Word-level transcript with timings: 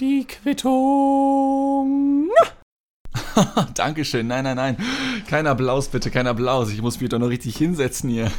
Die 0.00 0.26
Quittung. 0.26 2.28
Dankeschön. 3.74 4.26
Nein, 4.26 4.44
nein, 4.44 4.56
nein. 4.56 4.76
Kein 5.28 5.46
Applaus, 5.46 5.88
bitte, 5.88 6.10
kein 6.10 6.26
Applaus. 6.26 6.70
Ich 6.70 6.82
muss 6.82 7.00
mich 7.00 7.08
doch 7.08 7.18
noch 7.18 7.28
richtig 7.28 7.56
hinsetzen 7.56 8.10
hier. 8.10 8.30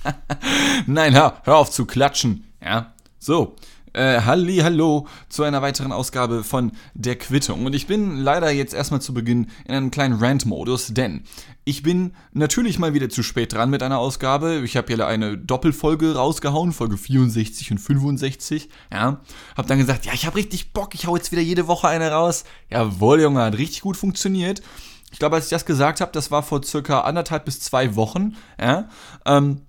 nein, 0.86 1.14
hör, 1.14 1.40
hör 1.44 1.56
auf 1.56 1.70
zu 1.70 1.86
klatschen. 1.86 2.44
Ja, 2.62 2.94
so. 3.18 3.56
Äh, 3.92 4.20
halli, 4.20 4.58
hallo 4.58 5.08
zu 5.28 5.42
einer 5.42 5.62
weiteren 5.62 5.90
Ausgabe 5.90 6.44
von 6.44 6.70
der 6.94 7.16
Quittung. 7.16 7.66
Und 7.66 7.74
ich 7.74 7.88
bin 7.88 8.18
leider 8.18 8.50
jetzt 8.50 8.72
erstmal 8.72 9.00
zu 9.00 9.12
Beginn 9.12 9.48
in 9.64 9.74
einem 9.74 9.90
kleinen 9.90 10.22
Rant-Modus, 10.22 10.94
denn 10.94 11.24
ich 11.64 11.82
bin 11.82 12.14
natürlich 12.32 12.78
mal 12.78 12.94
wieder 12.94 13.08
zu 13.08 13.24
spät 13.24 13.52
dran 13.52 13.68
mit 13.68 13.82
einer 13.82 13.98
Ausgabe. 13.98 14.62
Ich 14.64 14.76
habe 14.76 14.92
ja 14.92 15.06
eine 15.08 15.36
Doppelfolge 15.36 16.14
rausgehauen, 16.14 16.72
Folge 16.72 16.96
64 16.96 17.72
und 17.72 17.78
65. 17.78 18.68
Ja, 18.92 19.22
hab 19.56 19.66
dann 19.66 19.78
gesagt, 19.78 20.06
ja, 20.06 20.12
ich 20.12 20.24
habe 20.24 20.36
richtig 20.36 20.72
Bock, 20.72 20.94
ich 20.94 21.08
hau 21.08 21.16
jetzt 21.16 21.32
wieder 21.32 21.42
jede 21.42 21.66
Woche 21.66 21.88
eine 21.88 22.12
raus. 22.12 22.44
Jawohl, 22.70 23.20
Junge, 23.20 23.42
hat 23.42 23.58
richtig 23.58 23.80
gut 23.80 23.96
funktioniert. 23.96 24.62
Ich 25.10 25.18
glaube, 25.18 25.34
als 25.34 25.46
ich 25.46 25.50
das 25.50 25.66
gesagt 25.66 26.00
habe, 26.00 26.12
das 26.12 26.30
war 26.30 26.44
vor 26.44 26.62
circa 26.62 27.00
anderthalb 27.00 27.44
bis 27.44 27.58
zwei 27.58 27.96
Wochen. 27.96 28.36
Ja, 28.60 28.88
ähm, 29.26 29.62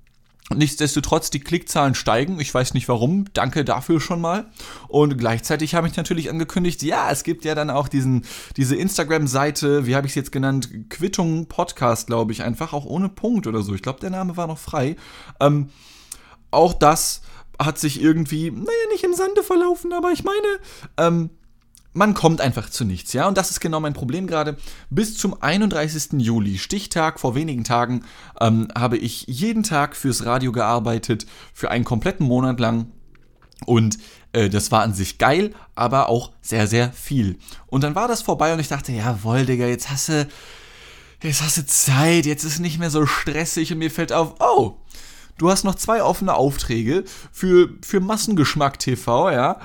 Nichtsdestotrotz, 0.54 1.30
die 1.30 1.40
Klickzahlen 1.40 1.96
steigen. 1.96 2.40
Ich 2.40 2.54
weiß 2.54 2.74
nicht 2.74 2.90
warum. 2.90 3.26
Danke 3.34 3.64
dafür 3.64 4.02
schon 4.02 4.20
mal. 4.20 4.50
Und 4.88 5.18
gleichzeitig 5.18 5.76
habe 5.76 5.88
ich 5.88 5.96
natürlich 5.96 6.30
angekündigt, 6.30 6.84
ja, 6.84 7.10
es 7.10 7.24
gibt 7.24 7.46
ja 7.46 7.56
dann 7.56 7.70
auch 7.70 7.88
diesen, 7.88 8.26
diese 8.58 8.76
Instagram-Seite, 8.76 9.86
wie 9.86 9.96
habe 9.96 10.08
ich 10.08 10.12
es 10.12 10.16
jetzt 10.16 10.32
genannt? 10.32 10.70
Quittung 10.90 11.46
Podcast, 11.46 12.08
glaube 12.08 12.34
ich, 12.34 12.44
einfach 12.44 12.74
auch 12.74 12.86
ohne 12.86 13.08
Punkt 13.08 13.48
oder 13.48 13.62
so. 13.62 13.74
Ich 13.74 13.82
glaube, 13.82 14.02
der 14.02 14.10
Name 14.10 14.36
war 14.36 14.48
noch 14.48 14.58
frei. 14.58 14.98
Ähm, 15.40 15.70
auch 16.50 16.74
das 16.74 17.22
hat 17.58 17.78
sich 17.80 18.02
irgendwie, 18.02 18.52
naja, 18.52 18.66
nicht 18.92 19.04
im 19.04 19.14
Sande 19.14 19.44
verlaufen, 19.44 19.94
aber 19.94 20.12
ich 20.12 20.24
meine, 20.24 20.60
ähm, 20.98 21.30
man 21.94 22.14
kommt 22.14 22.40
einfach 22.40 22.70
zu 22.70 22.86
nichts, 22.86 23.14
ja. 23.14 23.28
Und 23.28 23.38
das 23.38 23.52
ist 23.52 23.60
genau 23.60 23.80
mein 23.80 23.94
Problem 23.94 24.28
gerade. 24.28 24.58
Bis 24.90 25.18
zum 25.18 25.42
31. 25.42 26.14
Juli, 26.20 26.58
Stichtag 26.58 27.20
vor 27.20 27.36
wenigen 27.36 27.64
Tagen, 27.64 28.04
ähm, 28.40 28.70
habe 28.78 28.98
ich 28.98 29.26
jeden 29.28 29.64
Tag 29.64 29.96
fürs 29.96 30.26
Radio 30.26 30.52
gearbeitet, 30.52 31.26
für 31.54 31.70
einen 31.70 31.84
kompletten 31.84 32.26
Monat 32.26 32.60
lang. 32.60 32.88
Und 33.66 33.98
äh, 34.32 34.50
das 34.50 34.72
war 34.72 34.84
an 34.84 34.94
sich 34.94 35.18
geil, 35.18 35.54
aber 35.76 36.10
auch 36.10 36.32
sehr, 36.42 36.68
sehr 36.68 36.92
viel. 36.94 37.38
Und 37.68 37.84
dann 37.84 37.96
war 37.96 38.08
das 38.08 38.22
vorbei 38.22 38.54
und 38.54 38.60
ich 38.60 38.70
dachte, 38.70 38.92
jawohl, 38.92 39.46
Digga, 39.46 39.68
jetzt 39.68 39.90
hast 39.90 40.10
du, 40.10 40.28
jetzt 41.22 41.44
hast 41.44 41.58
du 41.58 41.66
Zeit, 41.66 42.26
jetzt 42.26 42.44
ist 42.46 42.60
nicht 42.60 42.80
mehr 42.80 42.90
so 42.90 43.06
stressig 43.06 43.72
und 43.72 43.80
mir 43.80 43.92
fällt 43.92 44.14
auf, 44.14 44.36
oh, 44.40 44.78
du 45.38 45.50
hast 45.50 45.64
noch 45.64 45.76
zwei 45.76 46.02
offene 46.02 46.34
Aufträge 46.34 47.04
für, 47.32 47.70
für 47.82 48.00
Massengeschmack 48.00 48.80
TV, 48.80 49.32
ja 49.32 49.60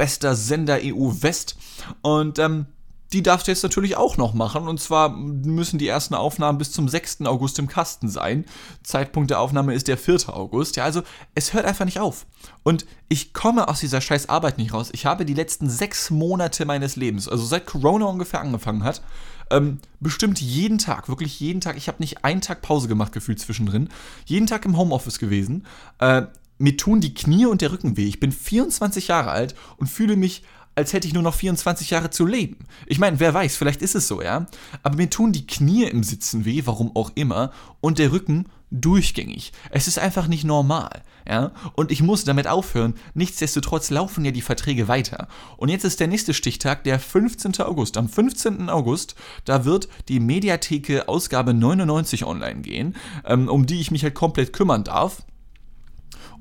bester 0.00 0.34
Sender 0.34 0.78
EU 0.82 1.12
West. 1.20 1.56
Und 2.00 2.38
ähm, 2.38 2.64
die 3.12 3.22
darfst 3.22 3.46
du 3.46 3.50
jetzt 3.50 3.62
natürlich 3.62 3.98
auch 3.98 4.16
noch 4.16 4.32
machen. 4.32 4.66
Und 4.66 4.80
zwar 4.80 5.10
müssen 5.10 5.78
die 5.78 5.88
ersten 5.88 6.14
Aufnahmen 6.14 6.56
bis 6.56 6.72
zum 6.72 6.88
6. 6.88 7.26
August 7.26 7.58
im 7.58 7.68
Kasten 7.68 8.08
sein. 8.08 8.46
Zeitpunkt 8.82 9.30
der 9.30 9.40
Aufnahme 9.40 9.74
ist 9.74 9.88
der 9.88 9.98
4. 9.98 10.30
August. 10.34 10.76
Ja, 10.76 10.84
also 10.84 11.02
es 11.34 11.52
hört 11.52 11.66
einfach 11.66 11.84
nicht 11.84 12.00
auf. 12.00 12.24
Und 12.62 12.86
ich 13.10 13.34
komme 13.34 13.68
aus 13.68 13.80
dieser 13.80 14.00
scheiß 14.00 14.30
Arbeit 14.30 14.56
nicht 14.56 14.72
raus. 14.72 14.88
Ich 14.94 15.04
habe 15.04 15.26
die 15.26 15.34
letzten 15.34 15.68
sechs 15.68 16.08
Monate 16.08 16.64
meines 16.64 16.96
Lebens, 16.96 17.28
also 17.28 17.44
seit 17.44 17.66
Corona 17.66 18.06
ungefähr 18.06 18.40
angefangen 18.40 18.84
hat, 18.84 19.02
ähm, 19.50 19.80
bestimmt 19.98 20.40
jeden 20.40 20.78
Tag, 20.78 21.10
wirklich 21.10 21.40
jeden 21.40 21.60
Tag. 21.60 21.76
Ich 21.76 21.88
habe 21.88 21.98
nicht 22.00 22.24
einen 22.24 22.40
Tag 22.40 22.62
Pause 22.62 22.88
gemacht, 22.88 23.12
gefühlt 23.12 23.38
zwischendrin. 23.38 23.90
Jeden 24.24 24.46
Tag 24.46 24.64
im 24.64 24.78
Homeoffice 24.78 25.18
gewesen. 25.18 25.66
Äh, 25.98 26.22
mir 26.60 26.76
tun 26.76 27.00
die 27.00 27.14
Knie 27.14 27.46
und 27.46 27.62
der 27.62 27.72
Rücken 27.72 27.96
weh. 27.96 28.06
Ich 28.06 28.20
bin 28.20 28.32
24 28.32 29.08
Jahre 29.08 29.30
alt 29.30 29.54
und 29.78 29.88
fühle 29.88 30.16
mich, 30.16 30.42
als 30.74 30.92
hätte 30.92 31.08
ich 31.08 31.14
nur 31.14 31.22
noch 31.22 31.34
24 31.34 31.90
Jahre 31.90 32.10
zu 32.10 32.26
leben. 32.26 32.58
Ich 32.86 32.98
meine, 32.98 33.18
wer 33.18 33.34
weiß, 33.34 33.56
vielleicht 33.56 33.82
ist 33.82 33.94
es 33.94 34.06
so, 34.06 34.22
ja. 34.22 34.46
Aber 34.82 34.96
mir 34.96 35.10
tun 35.10 35.32
die 35.32 35.46
Knie 35.46 35.84
im 35.84 36.04
Sitzen 36.04 36.44
weh, 36.44 36.62
warum 36.64 36.94
auch 36.94 37.12
immer, 37.14 37.52
und 37.80 37.98
der 37.98 38.12
Rücken 38.12 38.46
durchgängig. 38.70 39.52
Es 39.70 39.88
ist 39.88 39.98
einfach 39.98 40.28
nicht 40.28 40.44
normal, 40.44 41.02
ja. 41.26 41.52
Und 41.74 41.90
ich 41.90 42.02
muss 42.02 42.24
damit 42.24 42.46
aufhören. 42.46 42.94
Nichtsdestotrotz 43.14 43.90
laufen 43.90 44.24
ja 44.24 44.30
die 44.30 44.42
Verträge 44.42 44.86
weiter. 44.86 45.28
Und 45.56 45.70
jetzt 45.70 45.84
ist 45.84 45.98
der 45.98 46.08
nächste 46.08 46.34
Stichtag, 46.34 46.84
der 46.84 47.00
15. 47.00 47.58
August. 47.60 47.96
Am 47.96 48.08
15. 48.08 48.68
August, 48.68 49.16
da 49.44 49.64
wird 49.64 49.88
die 50.08 50.20
Mediatheke 50.20 51.08
Ausgabe 51.08 51.54
99 51.54 52.24
online 52.24 52.60
gehen, 52.60 52.96
ähm, 53.24 53.48
um 53.48 53.66
die 53.66 53.80
ich 53.80 53.90
mich 53.90 54.02
halt 54.02 54.14
komplett 54.14 54.52
kümmern 54.52 54.84
darf. 54.84 55.22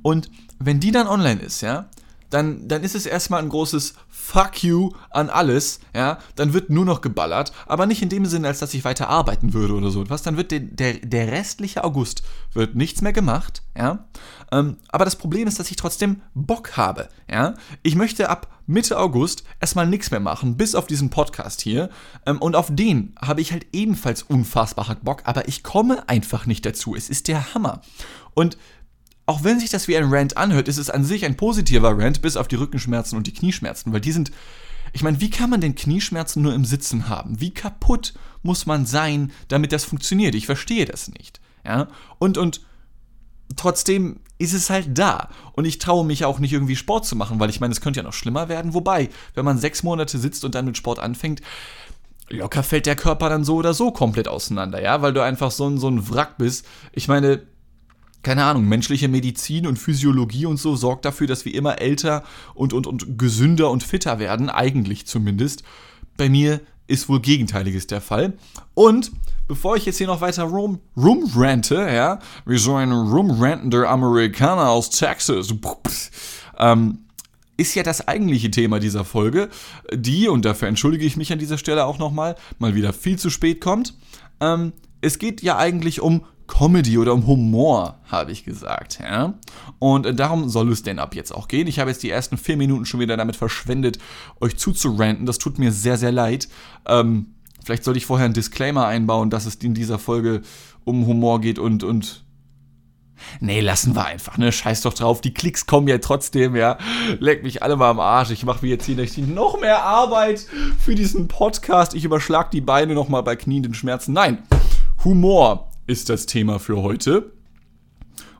Und 0.01 0.29
wenn 0.59 0.79
die 0.79 0.91
dann 0.91 1.07
online 1.07 1.41
ist, 1.41 1.61
ja, 1.61 1.89
dann, 2.29 2.67
dann 2.67 2.83
ist 2.83 2.95
es 2.95 3.05
erstmal 3.05 3.41
ein 3.41 3.49
großes 3.49 3.95
Fuck 4.07 4.63
you 4.63 4.91
an 5.09 5.29
alles, 5.29 5.79
ja, 5.95 6.19
dann 6.35 6.53
wird 6.53 6.69
nur 6.69 6.85
noch 6.85 7.01
geballert, 7.01 7.51
aber 7.65 7.85
nicht 7.85 8.01
in 8.01 8.09
dem 8.09 8.25
Sinne, 8.25 8.47
als 8.47 8.59
dass 8.59 8.73
ich 8.73 8.85
weiter 8.85 9.09
arbeiten 9.09 9.53
würde 9.53 9.73
oder 9.73 9.89
so 9.89 10.07
Was, 10.09 10.21
dann 10.21 10.37
wird 10.37 10.51
der, 10.51 10.59
der, 10.59 10.93
der 10.93 11.31
restliche 11.31 11.83
August 11.83 12.21
wird 12.53 12.75
nichts 12.75 13.01
mehr 13.01 13.13
gemacht, 13.13 13.63
ja, 13.75 14.05
ähm, 14.51 14.77
aber 14.89 15.05
das 15.05 15.15
Problem 15.15 15.47
ist, 15.47 15.59
dass 15.59 15.71
ich 15.71 15.77
trotzdem 15.77 16.21
Bock 16.35 16.77
habe, 16.77 17.09
ja, 17.29 17.55
ich 17.81 17.95
möchte 17.95 18.29
ab 18.29 18.53
Mitte 18.67 18.99
August 18.99 19.43
erstmal 19.59 19.87
nichts 19.87 20.11
mehr 20.11 20.19
machen, 20.19 20.57
bis 20.57 20.75
auf 20.75 20.85
diesen 20.85 21.09
Podcast 21.09 21.61
hier, 21.61 21.89
ähm, 22.27 22.37
und 22.37 22.55
auf 22.55 22.67
den 22.69 23.15
habe 23.19 23.41
ich 23.41 23.51
halt 23.51 23.65
ebenfalls 23.73 24.21
unfassbar 24.21 24.95
Bock, 25.01 25.23
aber 25.25 25.47
ich 25.47 25.63
komme 25.63 26.07
einfach 26.07 26.45
nicht 26.45 26.65
dazu, 26.65 26.95
es 26.95 27.09
ist 27.09 27.27
der 27.27 27.55
Hammer. 27.55 27.81
Und 28.35 28.57
auch 29.29 29.43
wenn 29.43 29.59
sich 29.59 29.69
das 29.69 29.87
wie 29.87 29.95
ein 29.95 30.11
Rant 30.11 30.37
anhört, 30.37 30.67
ist 30.67 30.79
es 30.79 30.89
an 30.89 31.03
sich 31.03 31.23
ein 31.23 31.37
positiver 31.37 31.95
Rant, 31.95 32.23
bis 32.23 32.35
auf 32.35 32.47
die 32.47 32.55
Rückenschmerzen 32.55 33.15
und 33.15 33.27
die 33.27 33.33
Knieschmerzen, 33.33 33.93
weil 33.93 34.01
die 34.01 34.11
sind. 34.11 34.31
Ich 34.91 35.03
meine, 35.03 35.21
wie 35.21 35.29
kann 35.29 35.51
man 35.51 35.61
denn 35.61 35.75
Knieschmerzen 35.75 36.41
nur 36.41 36.55
im 36.55 36.65
Sitzen 36.65 37.09
haben? 37.09 37.39
Wie 37.39 37.53
kaputt 37.53 38.15
muss 38.41 38.65
man 38.65 38.87
sein, 38.87 39.31
damit 39.47 39.71
das 39.71 39.85
funktioniert? 39.85 40.33
Ich 40.33 40.47
verstehe 40.47 40.85
das 40.85 41.09
nicht. 41.09 41.39
Ja? 41.63 41.89
Und, 42.17 42.39
und 42.39 42.61
trotzdem 43.55 44.21
ist 44.39 44.53
es 44.53 44.71
halt 44.71 44.97
da. 44.97 45.29
Und 45.53 45.65
ich 45.65 45.77
traue 45.77 46.07
mich 46.07 46.25
auch 46.25 46.39
nicht 46.39 46.53
irgendwie 46.53 46.75
Sport 46.75 47.05
zu 47.05 47.15
machen, 47.15 47.39
weil 47.39 47.51
ich 47.51 47.59
meine, 47.59 47.71
es 47.71 47.81
könnte 47.81 47.99
ja 47.99 48.03
noch 48.03 48.13
schlimmer 48.13 48.49
werden. 48.49 48.73
Wobei, 48.73 49.09
wenn 49.35 49.45
man 49.45 49.59
sechs 49.59 49.83
Monate 49.83 50.17
sitzt 50.17 50.43
und 50.43 50.55
dann 50.55 50.65
mit 50.65 50.75
Sport 50.75 50.97
anfängt, 50.97 51.43
locker 52.29 52.63
fällt 52.63 52.87
der 52.87 52.95
Körper 52.95 53.29
dann 53.29 53.43
so 53.43 53.57
oder 53.57 53.75
so 53.75 53.91
komplett 53.91 54.27
auseinander, 54.27 54.81
ja, 54.81 55.03
weil 55.03 55.13
du 55.13 55.21
einfach 55.21 55.51
so 55.51 55.77
so 55.77 55.87
ein 55.87 56.09
Wrack 56.09 56.39
bist. 56.39 56.65
Ich 56.93 57.07
meine, 57.07 57.43
keine 58.23 58.43
Ahnung, 58.43 58.65
menschliche 58.65 59.07
Medizin 59.07 59.65
und 59.65 59.77
Physiologie 59.77 60.45
und 60.45 60.57
so 60.57 60.75
sorgt 60.75 61.05
dafür, 61.05 61.27
dass 61.27 61.45
wir 61.45 61.53
immer 61.53 61.79
älter 61.79 62.23
und, 62.53 62.73
und, 62.73 62.85
und 62.85 63.17
gesünder 63.17 63.71
und 63.71 63.83
fitter 63.83 64.19
werden, 64.19 64.49
eigentlich 64.49 65.05
zumindest. 65.05 65.63
Bei 66.17 66.29
mir 66.29 66.61
ist 66.87 67.07
wohl 67.07 67.21
Gegenteiliges 67.21 67.87
der 67.87 68.01
Fall. 68.01 68.33
Und 68.73 69.11
bevor 69.47 69.77
ich 69.77 69.85
jetzt 69.85 69.97
hier 69.97 70.07
noch 70.07 70.21
weiter 70.21 70.43
rum, 70.43 70.79
rumrante, 70.97 71.75
ja, 71.75 72.19
wie 72.45 72.57
so 72.57 72.75
ein 72.75 72.91
rumrantender 72.91 73.87
Amerikaner 73.87 74.69
aus 74.69 74.89
Texas, 74.89 75.53
ähm, 76.57 76.99
ist 77.57 77.75
ja 77.75 77.83
das 77.83 78.07
eigentliche 78.07 78.51
Thema 78.51 78.79
dieser 78.79 79.05
Folge, 79.05 79.49
die, 79.93 80.27
und 80.27 80.45
dafür 80.45 80.67
entschuldige 80.67 81.05
ich 81.05 81.17
mich 81.17 81.31
an 81.31 81.39
dieser 81.39 81.57
Stelle 81.57 81.85
auch 81.85 81.99
nochmal, 81.99 82.35
mal 82.57 82.73
wieder 82.73 82.93
viel 82.93 83.19
zu 83.19 83.29
spät 83.29 83.61
kommt. 83.61 83.93
Ähm, 84.39 84.73
es 85.01 85.19
geht 85.19 85.41
ja 85.41 85.57
eigentlich 85.57 86.01
um 86.01 86.25
Comedy 86.49 86.97
oder 86.97 87.13
um 87.13 87.27
Humor, 87.27 87.99
habe 88.11 88.31
ich 88.31 88.43
gesagt. 88.43 88.99
Ja? 89.01 89.35
Und 89.77 90.19
darum 90.19 90.49
soll 90.49 90.71
es 90.71 90.83
denn 90.83 90.99
ab 90.99 91.15
jetzt 91.15 91.33
auch 91.33 91.47
gehen. 91.47 91.67
Ich 91.67 91.79
habe 91.79 91.91
jetzt 91.91 92.01
die 92.03 92.09
ersten 92.09 92.37
vier 92.37 92.57
Minuten 92.57 92.85
schon 92.85 92.99
wieder 92.99 93.15
damit 93.15 93.35
verschwendet, 93.35 93.99
euch 94.41 94.57
zuzuranten. 94.57 95.25
Das 95.25 95.37
tut 95.37 95.59
mir 95.59 95.71
sehr, 95.71 95.97
sehr 95.97 96.11
leid. 96.11 96.49
Ähm, 96.87 97.35
vielleicht 97.63 97.83
sollte 97.83 97.99
ich 97.99 98.07
vorher 98.07 98.25
einen 98.25 98.33
Disclaimer 98.33 98.87
einbauen, 98.87 99.29
dass 99.29 99.45
es 99.45 99.55
in 99.55 99.75
dieser 99.75 99.99
Folge 99.99 100.41
um 100.83 101.05
Humor 101.05 101.39
geht 101.39 101.59
und, 101.59 101.83
und 101.83 102.25
Nee, 103.41 103.59
lassen 103.59 103.95
wir 103.95 104.05
einfach, 104.05 104.37
ne? 104.37 104.49
Scheiß 104.51 104.81
doch 104.81 104.93
drauf. 104.93 105.19
Die 105.19 105.33
Klicks 105.33 105.65
kommen 105.65 105.89
ja 105.89 105.97
trotzdem, 105.97 106.55
ja. 106.55 106.77
Leck 107.19 107.43
mich 107.43 107.61
alle 107.61 107.75
mal 107.75 107.89
am 107.89 107.99
Arsch. 107.99 108.31
Ich 108.31 108.45
mache 108.45 108.65
mir 108.65 108.71
jetzt 108.71 108.85
hier 108.85 109.25
noch 109.25 109.59
mehr 109.59 109.83
Arbeit 109.83 110.47
für 110.79 110.95
diesen 110.95 111.27
Podcast. 111.27 111.93
Ich 111.95 112.05
überschlag 112.05 112.49
die 112.49 112.61
Beine 112.61 112.93
nochmal 112.93 113.21
bei 113.23 113.35
knienden 113.35 113.73
Schmerzen. 113.73 114.13
Nein, 114.13 114.43
Humor 115.03 115.68
ist 115.89 116.09
das 116.09 116.27
Thema 116.27 116.59
für 116.59 116.83
heute. 116.83 117.31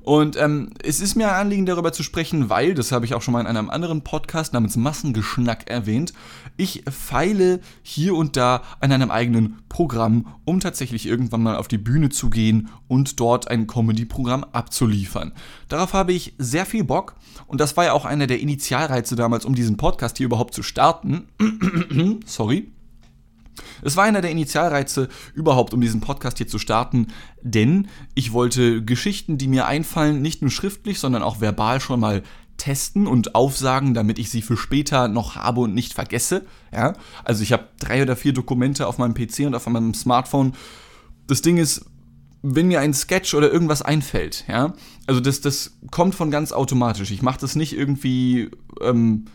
Und 0.01 0.38
ähm, 0.38 0.69
es 0.84 1.01
ist 1.01 1.16
mir 1.16 1.28
ein 1.28 1.42
Anliegen, 1.42 1.66
darüber 1.66 1.92
zu 1.92 2.04
sprechen, 2.04 2.50
weil, 2.50 2.74
das 2.74 2.92
habe 2.92 3.06
ich 3.06 3.13
auch 3.13 3.22
schon 3.22 3.31
mal 3.31 3.42
in 3.42 3.48
einem 3.48 3.69
anderen 3.69 4.04
Podcast 4.04 4.54
namens 4.54 4.78
Massengeschnack 4.78 5.69
erwähnt, 5.69 6.13
ich 6.57 6.84
feile 6.90 7.60
hier 7.81 8.16
und 8.16 8.38
da 8.38 8.63
an 8.80 8.92
einem 8.92 9.12
eigenen 9.12 9.60
Programm, 9.68 10.28
um 10.46 10.60
tatsächlich 10.60 11.06
irgendwann 11.06 11.44
mal 11.44 11.57
auf 11.57 11.68
die 11.68 11.78
Bühne 11.78 12.10
zu 12.10 12.30
gehen 12.30 12.69
und 12.88 13.19
dort 13.19 13.50
ein 13.50 13.68
Comedy-Programm 13.68 14.45
abzuliefern. 14.52 15.34
Darauf 15.68 15.94
habe 15.94 16.13
ich 16.13 16.34
sehr 16.38 16.66
viel 16.66 16.84
Bock 16.84 17.16
und 17.48 17.60
das 17.60 17.75
war 17.78 17.86
ja 17.86 17.94
auch 17.94 18.06
einer 18.06 18.28
der 18.28 18.40
Initialreize 18.40 19.16
damals, 19.16 19.44
um 19.44 19.54
diesen 19.54 19.78
Podcast 19.78 20.18
hier 20.18 20.28
überhaupt 20.28 20.54
zu 20.54 20.63
starten. 20.63 21.28
Sorry. 22.25 22.72
Es 23.81 23.98
war 23.98 24.06
einer 24.06 24.22
der 24.22 24.31
Initialreize 24.31 25.10
überhaupt, 25.34 25.74
um 25.74 25.81
diesen 25.81 26.01
Podcast 26.01 26.38
hier 26.38 26.48
zu 26.48 26.60
starten, 26.60 27.07
denn 27.42 27.88
ich 28.16 28.34
wollte 28.34 28.84
Geschichten, 28.84 29.38
die 29.38 29.48
mir 29.48 29.66
einfallen, 29.66 30.22
nicht 30.22 30.42
nur 30.42 30.51
schriftlich, 30.51 31.00
sondern 31.00 31.24
auch 31.24 31.42
verbal 31.42 31.80
schon 31.80 32.00
mal 32.00 32.24
testen 32.60 33.07
und 33.07 33.36
aufsagen, 33.36 33.94
damit 33.94 34.19
ich 34.19 34.30
sie 34.30 34.42
für 34.42 34.57
später 34.57 35.07
noch 35.07 35.36
habe 35.36 35.62
und 35.62 35.74
nicht 35.74 35.94
vergesse. 35.94 36.46
Ja, 36.72 36.94
also 37.24 37.42
ich 37.42 37.51
habe 37.54 37.69
drei 37.80 38.04
oder 38.04 38.16
vier 38.16 38.34
Dokumente 38.34 38.86
auf 38.86 38.98
meinem 38.98 39.13
PC 39.13 39.46
und 39.48 39.56
auf 39.56 39.66
meinem 39.68 39.94
Smartphone. 39.94 40.54
Das 41.25 41.42
Ding 41.42 41.57
ist, 41.57 41.86
wenn 42.42 42.68
mir 42.68 42.80
ein 42.80 42.94
Sketch 42.94 43.34
oder 43.34 43.52
irgendwas 43.52 43.81
einfällt, 43.81 44.45
ja, 44.48 44.74
also 45.07 45.19
das, 45.19 45.42
das 45.42 45.78
kommt 45.92 46.16
von 46.16 46.31
ganz 46.31 46.52
automatisch. 46.52 47.12
Ich 47.12 47.22
mache 47.22 47.40
das 47.40 47.56
nicht 47.56 47.74
irgendwie, 47.74 48.52
ähm, 48.81 49.25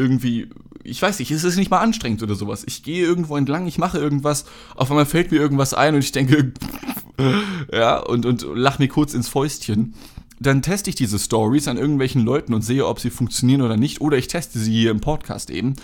irgendwie, 0.00 0.48
ich 0.82 1.00
weiß 1.00 1.18
nicht, 1.18 1.30
es 1.30 1.44
ist 1.44 1.56
nicht 1.56 1.70
mal 1.70 1.78
anstrengend 1.80 2.22
oder 2.22 2.34
sowas. 2.34 2.64
Ich 2.66 2.82
gehe 2.82 3.04
irgendwo 3.04 3.36
entlang, 3.36 3.66
ich 3.66 3.78
mache 3.78 3.98
irgendwas, 3.98 4.46
auf 4.74 4.90
einmal 4.90 5.06
fällt 5.06 5.30
mir 5.30 5.38
irgendwas 5.38 5.74
ein 5.74 5.94
und 5.94 6.00
ich 6.00 6.12
denke, 6.12 6.52
ja, 7.72 7.98
und, 7.98 8.26
und 8.26 8.44
lach 8.54 8.78
mir 8.78 8.88
kurz 8.88 9.14
ins 9.14 9.28
Fäustchen. 9.28 9.94
Dann 10.40 10.62
teste 10.62 10.88
ich 10.88 10.96
diese 10.96 11.18
Stories 11.18 11.68
an 11.68 11.76
irgendwelchen 11.76 12.24
Leuten 12.24 12.54
und 12.54 12.62
sehe, 12.62 12.86
ob 12.86 12.98
sie 12.98 13.10
funktionieren 13.10 13.60
oder 13.60 13.76
nicht. 13.76 14.00
Oder 14.00 14.16
ich 14.16 14.26
teste 14.26 14.58
sie 14.58 14.72
hier 14.72 14.90
im 14.90 15.00
Podcast 15.00 15.50
eben. 15.50 15.74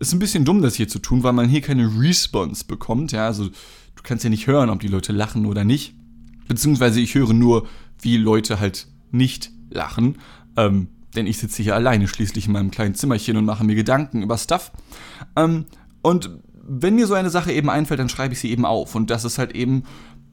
Ist 0.00 0.12
ein 0.12 0.18
bisschen 0.18 0.44
dumm, 0.44 0.62
das 0.62 0.74
hier 0.74 0.88
zu 0.88 0.98
tun, 0.98 1.22
weil 1.22 1.32
man 1.32 1.48
hier 1.48 1.60
keine 1.60 1.88
Response 2.00 2.64
bekommt. 2.64 3.12
Ja, 3.12 3.26
also 3.26 3.46
du 3.46 4.02
kannst 4.02 4.24
ja 4.24 4.30
nicht 4.30 4.48
hören, 4.48 4.68
ob 4.68 4.80
die 4.80 4.88
Leute 4.88 5.12
lachen 5.12 5.46
oder 5.46 5.62
nicht. 5.62 5.94
Beziehungsweise 6.48 7.00
ich 7.00 7.14
höre 7.14 7.32
nur, 7.32 7.68
wie 8.02 8.16
Leute 8.16 8.58
halt 8.58 8.88
nicht 9.12 9.52
lachen. 9.70 10.18
Ähm, 10.56 10.88
denn 11.14 11.26
ich 11.26 11.38
sitze 11.38 11.62
hier 11.62 11.74
alleine 11.74 12.08
schließlich 12.08 12.46
in 12.46 12.52
meinem 12.52 12.70
kleinen 12.70 12.94
Zimmerchen 12.94 13.36
und 13.36 13.44
mache 13.44 13.64
mir 13.64 13.74
Gedanken 13.74 14.22
über 14.22 14.38
Stuff. 14.38 14.72
Ähm, 15.36 15.66
und 16.02 16.30
wenn 16.54 16.94
mir 16.94 17.06
so 17.06 17.14
eine 17.14 17.30
Sache 17.30 17.52
eben 17.52 17.68
einfällt, 17.68 18.00
dann 18.00 18.08
schreibe 18.08 18.34
ich 18.34 18.40
sie 18.40 18.50
eben 18.50 18.64
auf. 18.64 18.94
Und 18.94 19.10
das 19.10 19.24
ist 19.24 19.38
halt 19.38 19.54
eben 19.54 19.84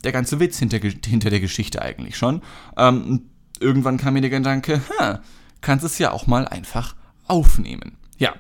der 0.04 0.12
ganze 0.12 0.40
Witz 0.40 0.60
hinter, 0.60 0.78
hinter 0.78 1.30
der 1.30 1.40
Geschichte 1.40 1.82
eigentlich 1.82 2.18
schon. 2.18 2.42
Ähm, 2.78 3.24
irgendwann 3.60 3.98
kam 3.98 4.14
mir 4.14 4.22
der 4.22 4.30
Gedanke, 4.30 4.82
ha, 5.00 5.22
kannst 5.62 5.84
es 5.84 5.98
ja 5.98 6.12
auch 6.12 6.28
mal 6.28 6.48
einfach 6.48 6.96
aufnehmen. 7.28 7.98
Ja. 8.18 8.34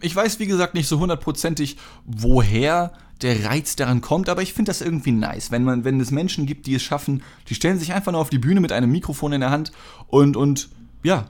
Ich 0.00 0.14
weiß, 0.14 0.38
wie 0.38 0.46
gesagt, 0.46 0.74
nicht 0.74 0.88
so 0.88 0.98
hundertprozentig, 0.98 1.76
woher 2.04 2.92
der 3.22 3.44
Reiz 3.46 3.76
daran 3.76 4.02
kommt, 4.02 4.28
aber 4.28 4.42
ich 4.42 4.52
finde 4.52 4.70
das 4.70 4.82
irgendwie 4.82 5.12
nice, 5.12 5.50
wenn 5.50 5.64
man, 5.64 5.84
wenn 5.84 5.98
es 6.00 6.10
Menschen 6.10 6.44
gibt, 6.44 6.66
die 6.66 6.74
es 6.74 6.82
schaffen, 6.82 7.22
die 7.48 7.54
stellen 7.54 7.78
sich 7.78 7.94
einfach 7.94 8.12
nur 8.12 8.20
auf 8.20 8.28
die 8.28 8.38
Bühne 8.38 8.60
mit 8.60 8.72
einem 8.72 8.90
Mikrofon 8.90 9.32
in 9.32 9.40
der 9.40 9.50
Hand 9.50 9.72
und, 10.08 10.36
und 10.36 10.68
ja, 11.06 11.28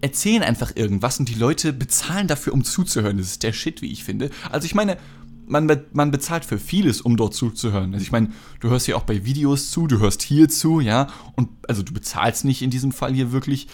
erzählen 0.00 0.42
einfach 0.42 0.72
irgendwas 0.74 1.20
und 1.20 1.28
die 1.28 1.34
Leute 1.34 1.72
bezahlen 1.72 2.26
dafür, 2.26 2.52
um 2.52 2.64
zuzuhören. 2.64 3.16
Das 3.16 3.28
ist 3.28 3.44
der 3.44 3.52
Shit, 3.52 3.80
wie 3.80 3.92
ich 3.92 4.02
finde. 4.02 4.28
Also 4.50 4.66
ich 4.66 4.74
meine, 4.74 4.98
man, 5.46 5.70
man 5.92 6.10
bezahlt 6.10 6.44
für 6.44 6.58
vieles, 6.58 7.00
um 7.00 7.16
dort 7.16 7.32
zuzuhören. 7.32 7.94
Also 7.94 8.02
ich 8.02 8.10
meine, 8.10 8.32
du 8.58 8.70
hörst 8.70 8.88
ja 8.88 8.96
auch 8.96 9.04
bei 9.04 9.24
Videos 9.24 9.70
zu, 9.70 9.86
du 9.86 10.00
hörst 10.00 10.22
hier 10.22 10.48
zu, 10.48 10.80
ja, 10.80 11.06
und 11.36 11.48
also 11.68 11.84
du 11.84 11.92
bezahlst 11.92 12.44
nicht 12.44 12.60
in 12.60 12.70
diesem 12.70 12.90
Fall 12.90 13.14
hier 13.14 13.30
wirklich. 13.30 13.68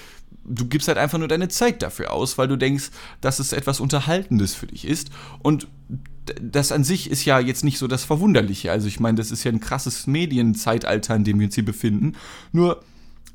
Du 0.44 0.66
gibst 0.66 0.88
halt 0.88 0.98
einfach 0.98 1.18
nur 1.18 1.28
deine 1.28 1.48
Zeit 1.48 1.80
dafür 1.80 2.12
aus, 2.12 2.36
weil 2.36 2.48
du 2.48 2.56
denkst, 2.56 2.90
dass 3.22 3.38
es 3.38 3.52
etwas 3.52 3.80
Unterhaltendes 3.80 4.54
für 4.54 4.66
dich 4.66 4.86
ist. 4.86 5.10
Und 5.42 5.68
das 6.40 6.70
an 6.70 6.84
sich 6.84 7.10
ist 7.10 7.24
ja 7.24 7.40
jetzt 7.40 7.64
nicht 7.64 7.78
so 7.78 7.86
das 7.86 8.04
Verwunderliche. 8.04 8.70
Also 8.70 8.88
ich 8.88 9.00
meine, 9.00 9.16
das 9.16 9.30
ist 9.30 9.44
ja 9.44 9.52
ein 9.52 9.60
krasses 9.60 10.06
Medienzeitalter, 10.06 11.16
in 11.16 11.24
dem 11.24 11.38
wir 11.38 11.46
uns 11.46 11.54
hier 11.54 11.64
befinden. 11.64 12.14
Nur, 12.52 12.82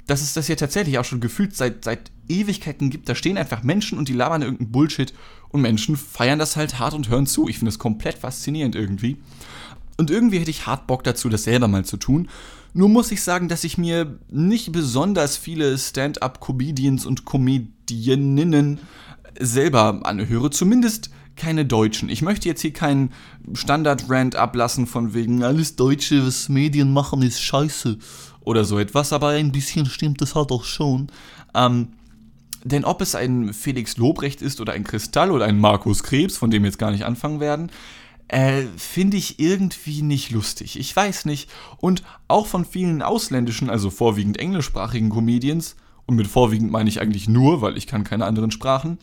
dass 0.08 0.22
es 0.22 0.34
das 0.34 0.48
ja 0.48 0.56
tatsächlich 0.56 1.00
auch 1.00 1.06
schon 1.06 1.20
gefühlt 1.20 1.56
seit, 1.56 1.84
seit 1.84 2.12
Ewigkeiten 2.28 2.90
gibt. 2.90 3.10
Da 3.10 3.16
stehen 3.16 3.38
einfach 3.38 3.64
Menschen 3.64 3.98
und 3.98 4.08
die 4.08 4.14
labern 4.14 4.42
irgendeinen 4.42 4.72
Bullshit 4.72 5.14
und 5.50 5.62
Menschen 5.62 5.96
feiern 5.98 6.40
das 6.40 6.56
halt 6.56 6.80
hart 6.80 6.94
und 6.94 7.10
hören 7.10 7.26
zu. 7.26 7.48
Ich 7.48 7.58
finde 7.58 7.72
das 7.72 7.80
komplett 7.80 8.20
faszinierend 8.20 8.76
irgendwie. 8.76 9.18
Und 9.98 10.12
irgendwie 10.12 10.40
hätte 10.40 10.52
ich 10.52 10.68
hart 10.68 10.88
Bock 10.88 11.04
dazu, 11.04 11.30
das 11.30 11.44
selber 11.44 11.68
mal 11.68 11.86
zu 11.86 11.98
tun. 11.98 12.30
Nur 12.74 12.90
muss 12.90 13.12
ich 13.12 13.24
sagen, 13.24 13.48
dass 13.48 13.64
ich 13.64 13.78
mir 13.78 14.20
nicht 14.30 14.72
besonders 14.74 15.38
viele 15.38 15.78
Stand-up-Comedians 15.78 17.06
und 17.06 17.24
Comedieninnen 17.24 18.80
selber 19.40 20.02
anhöre. 20.04 20.50
Zumindest 20.50 21.10
keine 21.38 21.66
Deutschen. 21.66 22.10
Ich 22.10 22.22
möchte 22.22 22.50
jetzt 22.50 22.62
hier 22.62 22.74
keinen 22.74 23.12
Standard-Rant 23.54 24.36
ablassen 24.36 24.88
von 24.88 25.14
wegen 25.14 25.44
alles 25.44 25.76
Deutsche, 25.76 26.26
was 26.26 26.50
Medien 26.50 26.92
machen, 26.92 27.22
ist 27.22 27.42
scheiße 27.42 27.98
oder 28.46 28.66
so 28.66 28.80
etwas, 28.80 29.12
aber 29.12 29.30
ein 29.30 29.52
bisschen 29.52 29.86
stimmt 29.86 30.22
das 30.22 30.36
halt 30.36 30.52
auch 30.52 30.64
schon. 30.64 31.08
Ähm, 31.54 31.90
denn 32.64 32.86
ob 32.86 33.02
es 33.02 33.14
ein 33.14 33.54
Felix 33.54 33.98
Lobrecht 33.98 34.42
ist 34.42 34.60
oder 34.60 34.74
ein 34.74 34.84
Kristall 34.84 35.32
oder 35.32 35.46
ein 35.46 35.60
Markus 35.60 36.04
Krebs, 36.04 36.38
von 36.38 36.50
dem 36.50 36.64
wir 36.64 36.70
jetzt 36.70 36.80
gar 36.80 36.92
nicht 36.92 37.06
anfangen 37.06 37.40
werden, 37.40 37.72
äh, 38.28 38.64
finde 38.76 39.18
ich 39.18 39.40
irgendwie 39.40 40.02
nicht 40.02 40.32
lustig. 40.32 40.80
Ich 40.80 40.96
weiß 40.96 41.26
nicht. 41.26 41.50
Und 41.78 42.04
auch 42.28 42.48
von 42.48 42.66
vielen 42.66 43.04
ausländischen, 43.04 43.70
also 43.70 43.92
vorwiegend 43.92 44.38
englischsprachigen 44.38 45.10
Comedians, 45.10 45.76
und 46.08 46.16
mit 46.16 46.28
vorwiegend 46.28 46.72
meine 46.72 46.90
ich 46.90 47.02
eigentlich 47.02 47.28
nur, 47.28 47.62
weil 47.62 47.78
ich 47.78 47.88
kann 47.88 48.04
keine 48.04 48.26
anderen 48.26 48.52
Sprachen, 48.52 49.00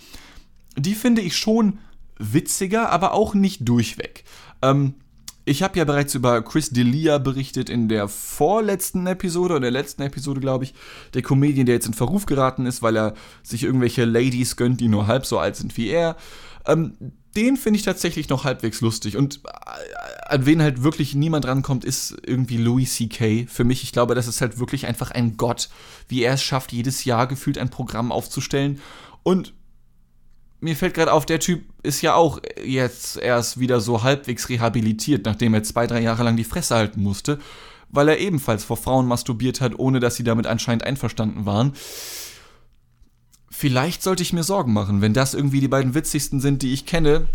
die 0.77 0.95
finde 0.95 1.21
ich 1.21 1.37
schon 1.37 1.79
witziger, 2.19 2.91
aber 2.91 3.12
auch 3.12 3.35
nicht 3.35 3.69
durchweg. 3.69 4.25
Ähm, 4.62 4.95
ich 5.44 5.62
habe 5.62 5.79
ja 5.79 5.85
bereits 5.85 6.15
über 6.15 6.43
Chris 6.43 6.73
D'Elia 6.73 7.19
berichtet 7.19 7.69
in 7.69 7.89
der 7.89 8.09
vorletzten 8.09 9.06
Episode 9.06 9.55
oder 9.55 9.61
der 9.61 9.71
letzten 9.71 10.03
Episode, 10.03 10.41
glaube 10.41 10.65
ich. 10.65 10.75
Der 11.15 11.23
Comedian, 11.23 11.67
der 11.67 11.75
jetzt 11.75 11.87
in 11.87 11.94
Verruf 11.94 12.27
geraten 12.27 12.67
ist, 12.67 12.83
weil 12.83 12.97
er 12.97 13.15
sich 13.43 13.65
irgendwelche 13.65 14.05
Ladies 14.05 14.56
gönnt, 14.56 14.81
die 14.81 14.89
nur 14.89 15.06
halb 15.06 15.27
so 15.27 15.39
alt 15.39 15.56
sind 15.56 15.77
wie 15.77 15.89
er. 15.89 16.17
Ähm, 16.67 16.94
den 17.35 17.56
finde 17.56 17.79
ich 17.79 17.85
tatsächlich 17.85 18.29
noch 18.29 18.44
halbwegs 18.44 18.81
lustig. 18.81 19.17
Und 19.17 19.41
äh, 19.44 20.35
an 20.35 20.47
wen 20.47 20.62
halt 20.62 20.83
wirklich 20.83 21.15
niemand 21.15 21.47
rankommt, 21.47 21.85
ist 21.85 22.17
irgendwie 22.25 22.59
Louis 22.59 22.95
C.K. 22.95 23.47
Für 23.49 23.65
mich, 23.65 23.83
ich 23.83 23.93
glaube, 23.93 24.15
das 24.15 24.29
ist 24.29 24.41
halt 24.41 24.59
wirklich 24.59 24.87
einfach 24.87 25.11
ein 25.11 25.37
Gott, 25.37 25.71
wie 26.09 26.23
er 26.23 26.35
es 26.35 26.43
schafft, 26.43 26.73
jedes 26.73 27.05
Jahr 27.05 27.27
gefühlt 27.27 27.59
ein 27.59 27.71
Programm 27.71 28.12
aufzustellen. 28.12 28.81
Und 29.23 29.55
mir 30.62 30.76
fällt 30.76 30.94
gerade 30.94 31.12
auf, 31.12 31.26
der 31.26 31.41
Typ 31.41 31.64
ist 31.82 32.03
ja 32.03 32.14
auch 32.14 32.41
jetzt 32.64 33.17
erst 33.17 33.59
wieder 33.59 33.81
so 33.81 34.03
halbwegs 34.03 34.49
rehabilitiert, 34.49 35.26
nachdem 35.26 35.55
er 35.55 35.64
zwei, 35.64 35.88
drei 35.88 36.00
Jahre 36.00 36.23
lang 36.23 36.37
die 36.37 36.44
Fresse 36.44 36.76
halten 36.76 37.03
musste, 37.03 37.41
weil 37.91 38.09
er 38.09 38.19
ebenfalls 38.19 38.62
vor 38.62 38.76
Frauen 38.76 39.06
masturbiert 39.06 39.61
hat, 39.61 39.79
ohne 39.79 39.99
dass 39.99 40.14
sie 40.14 40.25
damit 40.25 40.47
anscheinend 40.47 40.85
einverstanden 40.85 41.47
waren. 41.47 41.73
Vielleicht 43.50 44.05
sollte 44.05 44.23
ich 44.23 44.32
mir 44.32 44.44
Sorgen 44.44 44.73
machen, 44.73 45.03
wenn 45.03 45.12
das 45.12 45.35
irgendwie 45.35 45.61
die 45.61 45.69
beiden 45.69 45.94
witzigsten 45.94 46.41
sind, 46.41 46.62
die 46.62 46.73
ich 46.73 46.87
kenne. 46.87 47.26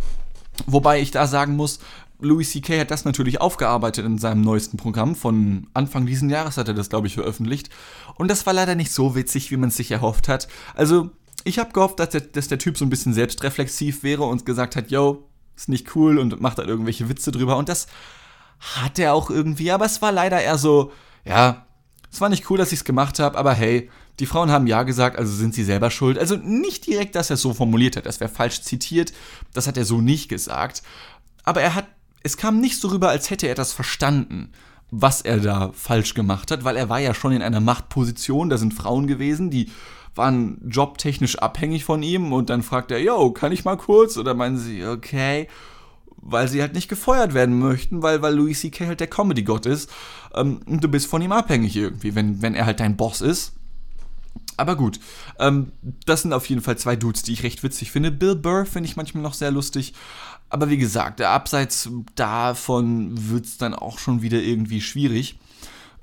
Wobei 0.66 1.02
ich 1.02 1.12
da 1.12 1.28
sagen 1.28 1.56
muss, 1.56 1.80
Louis 2.20 2.50
C.K. 2.50 2.80
hat 2.80 2.92
das 2.92 3.06
natürlich 3.06 3.42
aufgearbeitet 3.42 4.06
in 4.06 4.18
seinem 4.18 4.42
neuesten 4.42 4.78
Programm. 4.78 5.16
Von 5.16 5.68
Anfang 5.74 6.06
diesen 6.06 6.30
Jahres 6.30 6.58
hat 6.58 6.68
er 6.68 6.74
das, 6.74 6.90
glaube 6.90 7.08
ich, 7.08 7.14
veröffentlicht. 7.14 7.70
Und 8.16 8.32
das 8.32 8.46
war 8.46 8.54
leider 8.54 8.74
nicht 8.74 8.92
so 8.92 9.16
witzig, 9.16 9.52
wie 9.52 9.58
man 9.58 9.70
es 9.70 9.78
sich 9.78 9.92
erhofft 9.92 10.28
hat. 10.28 10.48
Also, 10.74 11.12
ich 11.48 11.60
habe 11.60 11.72
gehofft, 11.72 12.00
dass 12.00 12.10
der, 12.10 12.22
dass 12.22 12.48
der 12.48 12.60
Typ 12.60 12.78
so 12.78 12.86
ein 12.86 12.90
bisschen 12.90 13.14
selbstreflexiv 13.14 14.04
wäre 14.04 14.24
und 14.24 14.46
gesagt 14.46 14.76
hat, 14.76 14.92
yo, 14.92 15.28
ist 15.56 15.70
nicht 15.70 15.96
cool 15.96 16.20
und 16.20 16.40
macht 16.42 16.58
halt 16.58 16.68
irgendwelche 16.68 17.10
Witze 17.10 17.32
drüber. 17.32 17.58
Und 17.58 17.70
das 17.70 17.88
hat 18.60 19.00
er 19.00 19.14
auch 19.14 19.30
irgendwie, 19.30 19.72
aber 19.72 19.86
es 19.86 20.02
war 20.02 20.12
leider 20.12 20.42
eher 20.42 20.58
so, 20.58 20.92
ja, 21.26 21.66
es 22.12 22.22
war 22.22 22.30
nicht 22.30 22.50
cool, 22.50 22.58
dass 22.58 22.72
ich 22.72 22.80
es 22.80 22.86
gemacht 22.86 23.20
habe, 23.20 23.38
aber 23.38 23.54
hey, 23.54 23.90
die 24.20 24.26
Frauen 24.26 24.50
haben 24.50 24.68
ja 24.68 24.84
gesagt, 24.84 25.18
also 25.18 25.32
sind 25.32 25.54
sie 25.54 25.64
selber 25.64 25.92
schuld. 25.92 26.18
Also 26.18 26.36
nicht 26.36 26.88
direkt, 26.88 27.16
dass 27.16 27.30
er 27.30 27.36
es 27.36 27.42
so 27.42 27.54
formuliert 27.54 27.98
hat, 27.98 28.06
das 28.06 28.20
wäre 28.20 28.32
falsch 28.32 28.62
zitiert, 28.62 29.14
das 29.54 29.68
hat 29.68 29.78
er 29.78 29.86
so 29.86 30.02
nicht 30.02 30.30
gesagt. 30.30 30.84
Aber 31.44 31.62
er 31.62 31.76
hat, 31.76 31.88
es 32.24 32.38
kam 32.38 32.60
nicht 32.60 32.80
so 32.80 32.90
rüber, 32.90 33.10
als 33.10 33.30
hätte 33.30 33.48
er 33.48 33.56
das 33.56 33.74
verstanden, 33.74 34.52
was 34.90 35.22
er 35.22 35.38
da 35.38 35.72
falsch 35.74 36.14
gemacht 36.14 36.50
hat, 36.50 36.64
weil 36.64 36.78
er 36.78 36.90
war 36.90 37.00
ja 37.00 37.14
schon 37.14 37.34
in 37.34 37.42
einer 37.42 37.60
Machtposition, 37.60 38.50
da 38.50 38.58
sind 38.58 38.74
Frauen 38.74 39.06
gewesen, 39.06 39.52
die 39.52 39.70
waren 40.18 40.60
jobtechnisch 40.68 41.38
abhängig 41.40 41.86
von 41.86 42.04
ihm 42.04 42.34
und 42.34 42.50
dann 42.50 42.64
fragt 42.64 42.92
er, 42.92 43.02
yo, 43.02 43.32
kann 43.32 43.52
ich 43.52 43.66
mal 43.66 43.78
kurz? 43.78 44.18
Oder 44.18 44.34
meinen 44.34 44.58
sie, 44.58 44.86
okay, 44.86 45.48
weil 46.18 46.48
sie 46.48 46.62
halt 46.62 46.74
nicht 46.74 46.90
gefeuert 46.90 47.34
werden 47.34 47.58
möchten, 47.60 48.02
weil, 48.02 48.22
weil 48.22 48.36
Louis 48.36 48.60
C.K. 48.60 48.88
halt 48.88 49.00
der 49.00 49.08
Comedy-Gott 49.08 49.66
ist. 49.66 49.90
Ähm, 50.34 50.60
du 50.68 50.88
bist 50.88 51.08
von 51.08 51.22
ihm 51.22 51.32
abhängig 51.32 51.76
irgendwie, 51.76 52.16
wenn, 52.16 52.42
wenn 52.42 52.56
er 52.56 52.66
halt 52.66 52.80
dein 52.80 52.98
Boss 52.98 53.22
ist. 53.22 53.54
Aber 54.58 54.76
gut, 54.76 55.00
ähm, 55.40 55.72
das 56.06 56.24
sind 56.24 56.34
auf 56.34 56.50
jeden 56.50 56.62
Fall 56.62 56.78
zwei 56.78 56.96
Dudes, 56.96 57.22
die 57.22 57.34
ich 57.34 57.44
recht 57.44 57.64
witzig 57.64 57.92
finde. 57.92 58.12
Bill 58.12 58.36
Burr 58.36 58.66
finde 58.66 58.90
ich 58.90 58.98
manchmal 58.98 59.24
noch 59.24 59.36
sehr 59.36 59.52
lustig. 59.52 59.94
Aber 60.50 60.70
wie 60.70 60.78
gesagt, 60.78 61.22
abseits 61.22 61.90
davon 62.16 63.30
wird 63.30 63.46
es 63.46 63.58
dann 63.58 63.74
auch 63.74 64.00
schon 64.00 64.22
wieder 64.22 64.42
irgendwie 64.42 64.82
schwierig. 64.82 65.38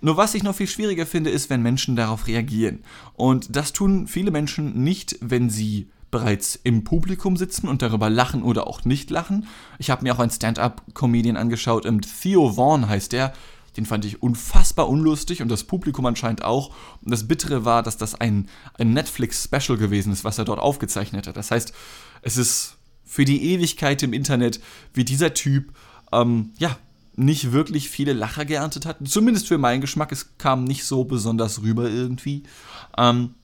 Nur 0.05 0.19
was 0.19 0.35
ich 0.35 0.43
noch 0.43 0.55
viel 0.55 0.67
schwieriger 0.67 1.07
finde, 1.07 1.31
ist, 1.31 1.49
wenn 1.49 1.63
Menschen 1.63 1.97
darauf 1.97 2.27
reagieren. 2.27 2.81
Und 3.15 3.57
das 3.57 3.73
tun 3.73 4.07
viele 4.07 4.31
Menschen 4.31 4.85
nicht, 4.85 5.17
wenn 5.23 5.49
sie 5.49 5.89
bereits 6.11 6.61
im 6.63 6.85
Publikum 6.85 7.39
sitzen 7.39 7.69
und 7.69 7.81
darüber 7.81 8.11
lachen 8.11 8.43
oder 8.43 8.67
auch 8.67 8.85
nicht 8.85 9.09
lachen. 9.09 9.47
Ich 9.79 9.89
habe 9.89 10.03
mir 10.03 10.15
auch 10.15 10.19
einen 10.19 10.31
Stand-up-Comedian 10.31 11.39
angeschaut, 11.39 11.87
ähm, 11.87 12.03
Theo 12.03 12.53
Vaughn 12.53 12.87
heißt 12.87 13.13
der. 13.13 13.33
Den 13.79 13.87
fand 13.87 14.05
ich 14.05 14.23
unfassbar 14.23 14.91
unlustig 14.91 15.41
und 15.41 15.49
das 15.49 15.65
Publikum 15.65 16.05
anscheinend 16.05 16.45
auch. 16.45 16.69
Und 17.01 17.11
das 17.11 17.27
Bittere 17.27 17.65
war, 17.65 17.83
dass 17.83 17.97
das 17.97 18.15
ein, 18.15 18.51
ein 18.75 18.93
Netflix-Special 18.93 19.79
gewesen 19.79 20.13
ist, 20.13 20.23
was 20.23 20.37
er 20.37 20.45
dort 20.45 20.61
aufgezeichnet 20.61 21.27
hat. 21.27 21.39
Das 21.39 21.51
heißt, 21.51 21.73
es 22.21 22.37
ist 22.37 22.77
für 23.07 23.25
die 23.25 23.55
Ewigkeit 23.55 24.03
im 24.03 24.13
Internet, 24.13 24.61
wie 24.93 25.07
dieser 25.07 25.33
Typ, 25.33 25.73
ähm, 26.13 26.51
ja, 26.59 26.77
nicht 27.17 27.53
wirklich 27.53 27.91
viele 27.91 28.13
Lacher 28.13 28.45
geerntet 28.45 28.87
hat. 28.87 28.99
Zumindest 29.05 29.49
für 29.49 29.59
meinen 29.59 29.81
Geschmack. 29.81 30.13
Es 30.13 30.37
kam 30.39 30.65
nicht 30.65 30.85
so 30.85 31.05
besonders 31.05 31.63
rüber 31.63 31.89
irgendwie. 31.89 32.43
Ähm, 32.99 33.35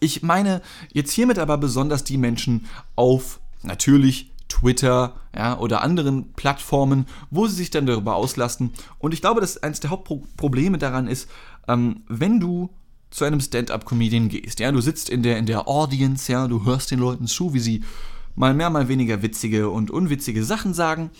Ich 0.00 0.22
meine 0.22 0.62
jetzt 0.92 1.12
hiermit 1.12 1.38
aber 1.38 1.58
besonders 1.58 2.02
die 2.02 2.18
Menschen 2.18 2.66
auf 2.96 3.40
natürlich 3.62 4.32
Twitter 4.48 5.14
ja, 5.34 5.58
oder 5.58 5.82
anderen 5.82 6.32
Plattformen, 6.32 7.06
wo 7.30 7.46
sie 7.46 7.54
sich 7.54 7.70
dann 7.70 7.86
darüber 7.86 8.16
auslassen. 8.16 8.72
Und 8.98 9.14
ich 9.14 9.20
glaube, 9.20 9.40
dass 9.40 9.62
eines 9.62 9.80
der 9.80 9.90
Hauptprobleme 9.90 10.78
daran 10.78 11.06
ist, 11.06 11.28
ähm, 11.68 12.02
wenn 12.08 12.40
du 12.40 12.70
zu 13.10 13.24
einem 13.24 13.40
Stand-up-Comedian 13.40 14.28
gehst, 14.28 14.60
ja, 14.60 14.72
du 14.72 14.80
sitzt 14.80 15.08
in 15.08 15.22
der, 15.22 15.38
in 15.38 15.46
der 15.46 15.68
Audience, 15.68 16.30
ja, 16.30 16.48
du 16.48 16.64
hörst 16.64 16.90
den 16.90 16.98
Leuten 16.98 17.26
zu, 17.26 17.54
wie 17.54 17.60
sie 17.60 17.84
mal 18.34 18.54
mehr, 18.54 18.70
mal 18.70 18.88
weniger 18.88 19.22
witzige 19.22 19.70
und 19.70 19.90
unwitzige 19.90 20.44
Sachen 20.44 20.74
sagen, 20.74 21.10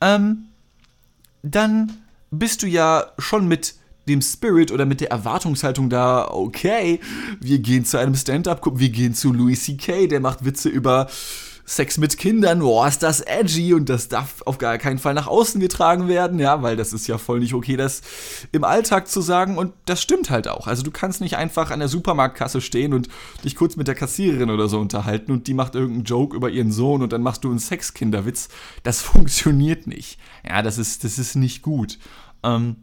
ähm, 0.00 0.46
dann 1.42 1.92
bist 2.30 2.62
du 2.62 2.66
ja 2.66 3.06
schon 3.18 3.46
mit 3.46 3.74
dem 4.08 4.20
Spirit 4.20 4.72
oder 4.72 4.84
mit 4.84 5.00
der 5.00 5.10
Erwartungshaltung 5.10 5.88
da, 5.88 6.28
okay, 6.28 6.98
wir 7.40 7.60
gehen 7.60 7.84
zu 7.84 7.98
einem 7.98 8.14
Stand-up, 8.14 8.60
wir 8.74 8.88
gehen 8.88 9.14
zu 9.14 9.32
Louis 9.32 9.64
C.K., 9.64 10.08
der 10.08 10.20
macht 10.20 10.44
Witze 10.44 10.68
über 10.68 11.08
Sex 11.64 11.96
mit 11.98 12.18
Kindern, 12.18 12.60
boah, 12.60 12.88
ist 12.88 13.02
das 13.02 13.20
edgy 13.20 13.72
und 13.72 13.88
das 13.88 14.08
darf 14.08 14.42
auf 14.42 14.58
gar 14.58 14.78
keinen 14.78 14.98
Fall 14.98 15.14
nach 15.14 15.28
außen 15.28 15.60
getragen 15.60 16.08
werden, 16.08 16.38
ja, 16.38 16.62
weil 16.62 16.76
das 16.76 16.92
ist 16.92 17.06
ja 17.06 17.18
voll 17.18 17.40
nicht 17.40 17.54
okay, 17.54 17.76
das 17.76 18.02
im 18.50 18.64
Alltag 18.64 19.08
zu 19.08 19.20
sagen 19.20 19.58
und 19.58 19.72
das 19.84 20.02
stimmt 20.02 20.30
halt 20.30 20.48
auch. 20.48 20.66
Also 20.66 20.82
du 20.82 20.90
kannst 20.90 21.20
nicht 21.20 21.36
einfach 21.36 21.70
an 21.70 21.78
der 21.78 21.88
Supermarktkasse 21.88 22.60
stehen 22.60 22.92
und 22.92 23.08
dich 23.44 23.54
kurz 23.54 23.76
mit 23.76 23.86
der 23.86 23.94
Kassiererin 23.94 24.50
oder 24.50 24.68
so 24.68 24.80
unterhalten 24.80 25.30
und 25.30 25.46
die 25.46 25.54
macht 25.54 25.74
irgendeinen 25.74 26.04
Joke 26.04 26.36
über 26.36 26.50
ihren 26.50 26.72
Sohn 26.72 27.02
und 27.02 27.12
dann 27.12 27.22
machst 27.22 27.44
du 27.44 27.50
einen 27.50 27.60
Sexkinderwitz. 27.60 28.48
Das 28.82 29.00
funktioniert 29.02 29.86
nicht. 29.86 30.18
Ja, 30.46 30.62
das 30.62 30.78
ist, 30.78 31.04
das 31.04 31.18
ist 31.18 31.36
nicht 31.36 31.62
gut. 31.62 31.98
Ähm, 32.42 32.76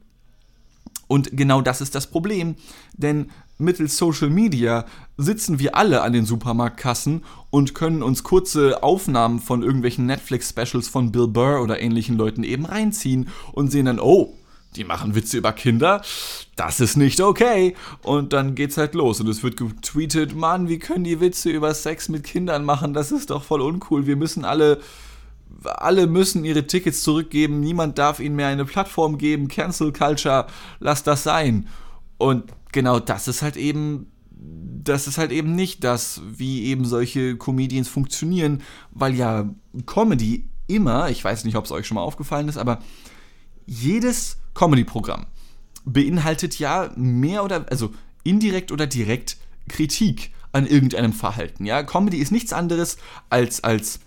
und 1.08 1.36
genau 1.36 1.62
das 1.62 1.82
ist 1.82 1.96
das 1.96 2.08
Problem, 2.08 2.56
denn 2.94 3.32
mittels 3.60 3.98
Social 3.98 4.30
Media 4.30 4.86
sitzen 5.18 5.60
wir 5.60 5.76
alle 5.76 6.02
an 6.02 6.14
den 6.14 6.26
Supermarktkassen 6.26 7.24
und 7.50 7.76
können 7.76 8.02
uns 8.02 8.24
kurze 8.24 8.82
Aufnahmen 8.82 9.40
von 9.40 9.62
irgendwelchen 9.62 10.06
Netflix-Specials 10.06 10.88
von 10.88 11.12
Bill 11.12 11.28
Burr 11.28 11.62
oder 11.62 11.82
ähnlichen 11.82 12.18
Leuten 12.18 12.44
eben 12.44 12.66
reinziehen 12.66 13.30
und 13.52 13.72
sehen 13.72 13.86
dann, 13.86 14.00
oh, 14.00 14.34
die 14.76 14.84
machen 14.84 15.16
Witze 15.16 15.38
über 15.38 15.52
Kinder, 15.52 16.02
das 16.56 16.80
ist 16.80 16.96
nicht 16.96 17.22
okay. 17.22 17.76
Und 18.04 18.34
dann 18.34 18.56
geht's 18.56 18.78
halt 18.78 18.94
los 18.94 19.20
und 19.20 19.28
es 19.28 19.44
wird 19.44 19.58
getweetet, 19.58 20.36
Mann, 20.36 20.70
wie 20.70 20.80
können 20.80 21.04
die 21.04 21.20
Witze 21.20 21.50
über 21.50 21.74
Sex 21.74 22.08
mit 22.08 22.24
Kindern 22.24 22.64
machen? 22.64 22.94
Das 22.94 23.12
ist 23.12 23.30
doch 23.30 23.44
voll 23.44 23.62
uncool. 23.62 24.06
Wir 24.08 24.16
müssen 24.16 24.46
alle 24.46 24.80
alle 25.64 26.08
müssen 26.08 26.46
ihre 26.46 26.68
Tickets 26.68 27.04
zurückgeben, 27.04 27.60
niemand 27.60 27.98
darf 27.98 28.20
ihnen 28.20 28.36
mehr 28.36 28.48
eine 28.48 28.66
Plattform 28.66 29.18
geben, 29.18 29.48
Cancel 29.48 29.92
Culture, 29.92 30.48
lass 30.80 31.04
das 31.04 31.24
sein. 31.24 31.68
Und 32.18 32.54
genau 32.72 33.00
das 33.00 33.28
ist 33.28 33.42
halt 33.42 33.58
eben, 33.58 34.12
das 34.32 35.08
ist 35.08 35.18
halt 35.18 35.32
eben 35.32 35.56
nicht 35.56 35.84
das, 35.84 36.22
wie 36.26 36.66
eben 36.66 36.86
solche 36.86 37.38
Comedians 37.38 37.88
funktionieren, 37.88 38.62
weil 38.92 39.16
ja 39.16 39.50
Comedy 39.86 40.50
immer, 40.68 41.10
ich 41.10 41.24
weiß 41.24 41.44
nicht, 41.46 41.56
ob 41.56 41.66
es 41.66 41.72
euch 41.72 41.88
schon 41.88 41.96
mal 41.96 42.02
aufgefallen 42.02 42.48
ist, 42.48 42.58
aber 42.58 42.80
jedes 43.66 44.38
Comedy-Programm 44.54 45.26
beinhaltet 45.86 46.60
ja 46.60 46.92
mehr 46.96 47.44
oder, 47.44 47.66
also 47.70 47.92
indirekt 48.24 48.72
oder 48.72 48.88
direkt 48.88 49.38
Kritik 49.68 50.32
an 50.52 50.66
irgendeinem 50.66 51.14
Verhalten. 51.14 51.66
Ja, 51.66 51.84
Comedy 51.84 52.18
ist 52.18 52.32
nichts 52.32 52.54
anderes 52.54 52.98
als, 53.30 53.64
als 53.64 54.00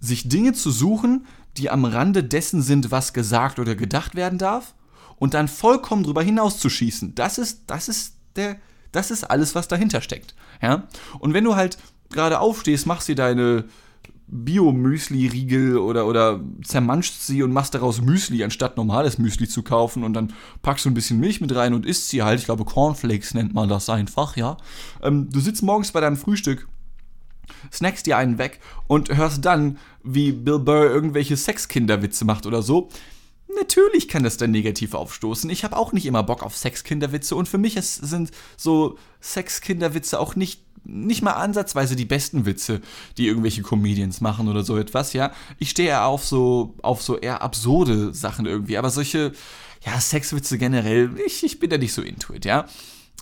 sich 0.00 0.28
Dinge 0.28 0.52
zu 0.52 0.70
suchen, 0.70 1.26
die 1.56 1.70
am 1.70 1.84
Rande 1.84 2.22
dessen 2.22 2.62
sind, 2.62 2.90
was 2.90 3.12
gesagt 3.12 3.58
oder 3.58 3.74
gedacht 3.74 4.14
werden 4.14 4.38
darf, 4.38 4.74
und 5.18 5.34
dann 5.34 5.48
vollkommen 5.48 6.02
drüber 6.02 6.22
hinauszuschießen. 6.22 7.14
Das 7.14 7.38
ist, 7.38 7.62
das 7.66 7.88
ist 7.88 8.16
der, 8.36 8.56
das 8.92 9.10
ist 9.10 9.24
alles, 9.24 9.54
was 9.54 9.68
dahinter 9.68 10.00
steckt. 10.00 10.34
Ja? 10.62 10.86
Und 11.18 11.34
wenn 11.34 11.44
du 11.44 11.56
halt 11.56 11.78
gerade 12.10 12.40
aufstehst, 12.40 12.86
machst 12.86 13.08
dir 13.08 13.14
deine 13.14 13.64
Bio-Müsli-Riegel 14.28 15.78
oder, 15.78 16.06
oder 16.06 16.40
zermanschst 16.64 17.26
sie 17.26 17.42
und 17.42 17.52
machst 17.52 17.74
daraus 17.74 18.00
Müsli, 18.00 18.42
anstatt 18.42 18.76
normales 18.76 19.18
Müsli 19.18 19.48
zu 19.48 19.62
kaufen 19.62 20.02
und 20.02 20.14
dann 20.14 20.32
packst 20.62 20.84
du 20.84 20.90
ein 20.90 20.94
bisschen 20.94 21.20
Milch 21.20 21.40
mit 21.40 21.54
rein 21.54 21.74
und 21.74 21.86
isst 21.86 22.08
sie 22.08 22.22
halt. 22.22 22.40
Ich 22.40 22.46
glaube, 22.46 22.64
Cornflakes 22.64 23.34
nennt 23.34 23.54
man 23.54 23.68
das 23.68 23.88
einfach, 23.88 24.36
ja. 24.36 24.56
Ähm, 25.02 25.30
du 25.30 25.40
sitzt 25.40 25.62
morgens 25.62 25.92
bei 25.92 26.00
deinem 26.00 26.16
Frühstück 26.16 26.66
snackst 27.72 28.06
dir 28.06 28.16
einen 28.16 28.38
weg 28.38 28.60
und 28.86 29.16
hörst 29.16 29.44
dann, 29.44 29.78
wie 30.02 30.32
Bill 30.32 30.58
Burr 30.58 30.86
irgendwelche 30.86 31.36
Sexkinderwitze 31.36 32.24
macht 32.24 32.46
oder 32.46 32.62
so. 32.62 32.88
Natürlich 33.54 34.08
kann 34.08 34.24
das 34.24 34.36
dann 34.36 34.50
negativ 34.50 34.94
aufstoßen. 34.94 35.48
Ich 35.50 35.64
habe 35.64 35.76
auch 35.76 35.92
nicht 35.92 36.06
immer 36.06 36.22
Bock 36.22 36.42
auf 36.42 36.56
Sexkinderwitze 36.56 37.36
und 37.36 37.48
für 37.48 37.58
mich 37.58 37.76
ist, 37.76 37.94
sind 37.94 38.30
so 38.56 38.98
Sexkinderwitze 39.20 40.18
auch 40.18 40.36
nicht 40.36 40.62
nicht 40.88 41.22
mal 41.22 41.32
ansatzweise 41.32 41.96
die 41.96 42.04
besten 42.04 42.46
Witze, 42.46 42.80
die 43.18 43.26
irgendwelche 43.26 43.62
Comedians 43.62 44.20
machen 44.20 44.48
oder 44.48 44.62
so 44.62 44.76
etwas, 44.76 45.12
ja. 45.12 45.32
Ich 45.58 45.70
stehe 45.70 45.88
eher 45.88 46.06
auf 46.06 46.24
so, 46.24 46.74
auf 46.82 47.02
so 47.02 47.18
eher 47.18 47.42
absurde 47.42 48.14
Sachen 48.14 48.46
irgendwie, 48.46 48.78
aber 48.78 48.90
solche, 48.90 49.32
ja, 49.84 50.00
Sexwitze 50.00 50.58
generell, 50.58 51.10
ich, 51.26 51.42
ich 51.42 51.58
bin 51.58 51.70
da 51.70 51.78
nicht 51.78 51.92
so 51.92 52.02
into 52.02 52.32
it, 52.34 52.44
ja. 52.44 52.66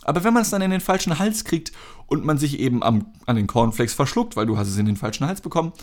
Aber 0.03 0.23
wenn 0.23 0.33
man 0.33 0.43
es 0.43 0.51
dann 0.51 0.61
in 0.61 0.71
den 0.71 0.81
falschen 0.81 1.17
Hals 1.17 1.43
kriegt 1.43 1.71
und 2.05 2.23
man 2.23 2.37
sich 2.37 2.59
eben 2.59 2.83
am, 2.83 3.07
an 3.25 3.35
den 3.35 3.47
Cornflakes 3.47 3.93
verschluckt, 3.93 4.35
weil 4.35 4.45
du 4.45 4.57
hast 4.57 4.67
es 4.67 4.77
in 4.77 4.85
den 4.85 4.97
falschen 4.97 5.25
Hals 5.25 5.41
bekommen, 5.41 5.73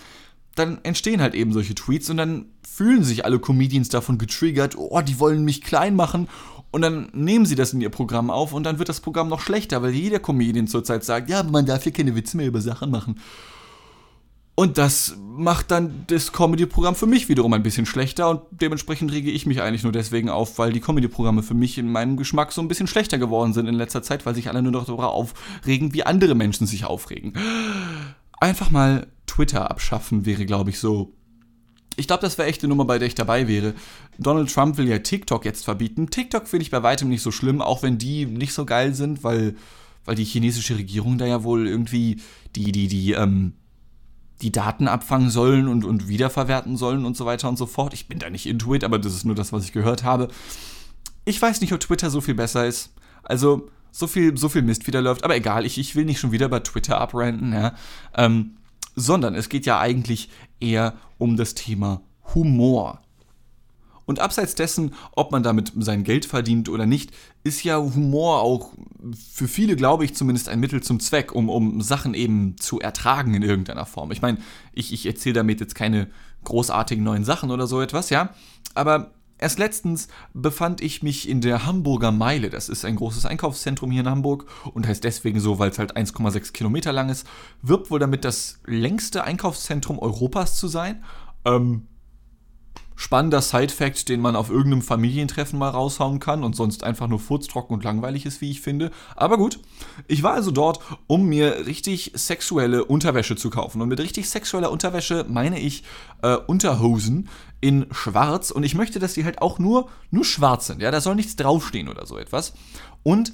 dann 0.54 0.78
entstehen 0.82 1.20
halt 1.20 1.34
eben 1.34 1.52
solche 1.52 1.74
Tweets 1.74 2.10
und 2.10 2.16
dann 2.18 2.46
fühlen 2.62 3.04
sich 3.04 3.24
alle 3.24 3.38
Comedians 3.38 3.88
davon 3.88 4.18
getriggert, 4.18 4.76
oh, 4.76 5.00
die 5.00 5.18
wollen 5.18 5.44
mich 5.44 5.62
klein 5.62 5.94
machen 5.94 6.28
und 6.70 6.82
dann 6.82 7.08
nehmen 7.12 7.46
sie 7.46 7.54
das 7.54 7.72
in 7.72 7.80
ihr 7.80 7.90
Programm 7.90 8.30
auf 8.30 8.52
und 8.52 8.64
dann 8.64 8.78
wird 8.78 8.88
das 8.88 9.00
Programm 9.00 9.28
noch 9.28 9.40
schlechter, 9.40 9.82
weil 9.82 9.92
jeder 9.92 10.18
Comedian 10.18 10.66
zurzeit 10.66 11.04
sagt, 11.04 11.28
ja, 11.28 11.42
man 11.42 11.66
darf 11.66 11.82
hier 11.82 11.92
keine 11.92 12.14
Witze 12.16 12.36
mehr 12.36 12.46
über 12.46 12.60
Sachen 12.60 12.90
machen. 12.90 13.20
Und 14.54 14.76
das 14.76 15.16
macht 15.18 15.70
dann 15.70 16.04
das 16.08 16.32
Comedy-Programm 16.32 16.94
für 16.94 17.06
mich 17.06 17.28
wiederum 17.28 17.54
ein 17.54 17.62
bisschen 17.62 17.86
schlechter 17.86 18.28
und 18.28 18.42
dementsprechend 18.50 19.10
rege 19.10 19.30
ich 19.30 19.46
mich 19.46 19.62
eigentlich 19.62 19.82
nur 19.82 19.92
deswegen 19.92 20.28
auf, 20.28 20.58
weil 20.58 20.72
die 20.72 20.80
Comedy-Programme 20.80 21.42
für 21.42 21.54
mich 21.54 21.78
in 21.78 21.90
meinem 21.90 22.18
Geschmack 22.18 22.52
so 22.52 22.60
ein 22.60 22.68
bisschen 22.68 22.86
schlechter 22.86 23.16
geworden 23.16 23.54
sind 23.54 23.66
in 23.66 23.74
letzter 23.74 24.02
Zeit, 24.02 24.26
weil 24.26 24.34
sich 24.34 24.48
alle 24.48 24.62
nur 24.62 24.72
noch 24.72 24.84
darüber 24.84 25.10
aufregen, 25.10 25.94
wie 25.94 26.04
andere 26.04 26.34
Menschen 26.34 26.66
sich 26.66 26.84
aufregen. 26.84 27.32
Einfach 28.40 28.70
mal 28.70 29.06
Twitter 29.26 29.70
abschaffen 29.70 30.26
wäre, 30.26 30.46
glaube 30.46 30.70
ich, 30.70 30.78
so. 30.78 31.14
Ich 31.96 32.06
glaube, 32.06 32.22
das 32.22 32.38
wäre 32.38 32.48
echt 32.48 32.62
eine 32.62 32.70
Nummer, 32.70 32.86
bei 32.86 32.98
der 32.98 33.08
ich 33.08 33.14
dabei 33.14 33.48
wäre. 33.48 33.74
Donald 34.18 34.52
Trump 34.52 34.78
will 34.78 34.88
ja 34.88 34.98
TikTok 34.98 35.44
jetzt 35.44 35.64
verbieten. 35.64 36.08
TikTok 36.08 36.48
finde 36.48 36.62
ich 36.62 36.70
bei 36.70 36.82
weitem 36.82 37.08
nicht 37.08 37.22
so 37.22 37.30
schlimm, 37.30 37.60
auch 37.60 37.82
wenn 37.82 37.98
die 37.98 38.24
nicht 38.24 38.54
so 38.54 38.64
geil 38.64 38.94
sind, 38.94 39.24
weil, 39.24 39.56
weil 40.04 40.14
die 40.14 40.24
chinesische 40.24 40.76
Regierung 40.76 41.18
da 41.18 41.26
ja 41.26 41.44
wohl 41.44 41.66
irgendwie 41.68 42.20
die, 42.56 42.72
die, 42.72 42.88
die, 42.88 43.12
ähm, 43.12 43.52
die 44.40 44.52
Daten 44.52 44.88
abfangen 44.88 45.30
sollen 45.30 45.68
und, 45.68 45.84
und 45.84 46.08
wiederverwerten 46.08 46.76
sollen 46.76 47.04
und 47.04 47.16
so 47.16 47.26
weiter 47.26 47.48
und 47.48 47.58
so 47.58 47.66
fort. 47.66 47.92
Ich 47.92 48.08
bin 48.08 48.18
da 48.18 48.30
nicht 48.30 48.46
into 48.46 48.74
it, 48.74 48.84
aber 48.84 48.98
das 48.98 49.14
ist 49.14 49.24
nur 49.24 49.34
das, 49.34 49.52
was 49.52 49.64
ich 49.64 49.72
gehört 49.72 50.02
habe. 50.02 50.28
Ich 51.24 51.40
weiß 51.40 51.60
nicht, 51.60 51.72
ob 51.72 51.80
Twitter 51.80 52.10
so 52.10 52.20
viel 52.20 52.34
besser 52.34 52.66
ist. 52.66 52.94
Also, 53.22 53.68
so 53.92 54.06
viel, 54.06 54.36
so 54.36 54.48
viel 54.48 54.62
Mist 54.62 54.86
wieder 54.86 55.02
läuft, 55.02 55.22
aber 55.22 55.36
egal, 55.36 55.66
ich, 55.66 55.78
ich 55.78 55.94
will 55.94 56.06
nicht 56.06 56.18
schon 56.18 56.32
wieder 56.32 56.48
bei 56.48 56.60
Twitter 56.60 56.98
abranden, 56.98 57.52
ja. 57.52 57.74
Ähm, 58.16 58.56
sondern 58.94 59.34
es 59.34 59.48
geht 59.48 59.66
ja 59.66 59.78
eigentlich 59.78 60.28
eher 60.60 60.94
um 61.18 61.36
das 61.36 61.54
Thema 61.54 62.02
Humor. 62.34 63.00
Und 64.04 64.18
abseits 64.18 64.54
dessen, 64.54 64.94
ob 65.12 65.30
man 65.30 65.42
damit 65.42 65.72
sein 65.76 66.04
Geld 66.04 66.26
verdient 66.26 66.68
oder 66.68 66.86
nicht, 66.86 67.12
ist 67.44 67.62
ja 67.62 67.78
Humor 67.78 68.42
auch 68.42 68.72
für 69.32 69.46
viele, 69.46 69.76
glaube 69.76 70.04
ich, 70.04 70.14
zumindest 70.14 70.48
ein 70.48 70.60
Mittel 70.60 70.82
zum 70.82 71.00
Zweck, 71.00 71.32
um, 71.32 71.48
um 71.48 71.80
Sachen 71.80 72.14
eben 72.14 72.56
zu 72.58 72.80
ertragen 72.80 73.34
in 73.34 73.42
irgendeiner 73.42 73.86
Form. 73.86 74.10
Ich 74.10 74.20
meine, 74.20 74.38
ich, 74.72 74.92
ich 74.92 75.06
erzähle 75.06 75.34
damit 75.34 75.60
jetzt 75.60 75.74
keine 75.74 76.08
großartigen 76.44 77.04
neuen 77.04 77.24
Sachen 77.24 77.50
oder 77.50 77.66
so 77.66 77.80
etwas, 77.80 78.10
ja. 78.10 78.30
Aber 78.74 79.12
erst 79.42 79.58
letztens 79.58 80.08
befand 80.32 80.80
ich 80.80 81.02
mich 81.02 81.28
in 81.28 81.40
der 81.40 81.66
Hamburger 81.66 82.12
Meile. 82.12 82.48
Das 82.48 82.68
ist 82.68 82.84
ein 82.84 82.96
großes 82.96 83.26
Einkaufszentrum 83.26 83.90
hier 83.90 84.00
in 84.00 84.08
Hamburg 84.08 84.46
und 84.72 84.86
heißt 84.86 85.04
deswegen 85.04 85.40
so, 85.40 85.58
weil 85.58 85.70
es 85.70 85.78
halt 85.78 85.96
1,6 85.96 86.52
Kilometer 86.52 86.92
lang 86.92 87.10
ist. 87.10 87.26
Wirbt 87.60 87.90
wohl 87.90 87.98
damit, 87.98 88.24
das 88.24 88.60
längste 88.64 89.24
Einkaufszentrum 89.24 89.98
Europas 89.98 90.56
zu 90.56 90.68
sein. 90.68 91.04
Ähm, 91.44 91.88
spannender 93.02 93.42
Side-Fact, 93.42 94.08
den 94.08 94.20
man 94.20 94.36
auf 94.36 94.48
irgendeinem 94.48 94.80
Familientreffen 94.80 95.58
mal 95.58 95.70
raushauen 95.70 96.20
kann 96.20 96.44
und 96.44 96.54
sonst 96.54 96.84
einfach 96.84 97.08
nur 97.08 97.18
furztrocken 97.18 97.74
und 97.74 97.82
langweilig 97.82 98.26
ist, 98.26 98.40
wie 98.40 98.52
ich 98.52 98.60
finde. 98.60 98.92
Aber 99.16 99.38
gut, 99.38 99.58
ich 100.06 100.22
war 100.22 100.34
also 100.34 100.52
dort, 100.52 100.78
um 101.08 101.26
mir 101.26 101.66
richtig 101.66 102.12
sexuelle 102.14 102.84
Unterwäsche 102.84 103.34
zu 103.34 103.50
kaufen. 103.50 103.82
Und 103.82 103.88
mit 103.88 103.98
richtig 103.98 104.30
sexueller 104.30 104.70
Unterwäsche 104.70 105.26
meine 105.28 105.58
ich 105.58 105.82
äh, 106.22 106.36
Unterhosen 106.36 107.28
in 107.60 107.86
schwarz. 107.90 108.52
Und 108.52 108.62
ich 108.62 108.76
möchte, 108.76 109.00
dass 109.00 109.14
die 109.14 109.24
halt 109.24 109.42
auch 109.42 109.58
nur, 109.58 109.88
nur 110.12 110.24
schwarz 110.24 110.68
sind. 110.68 110.80
Ja, 110.80 110.92
da 110.92 111.00
soll 111.00 111.16
nichts 111.16 111.34
draufstehen 111.34 111.88
oder 111.88 112.06
so 112.06 112.16
etwas. 112.18 112.52
Und 113.02 113.32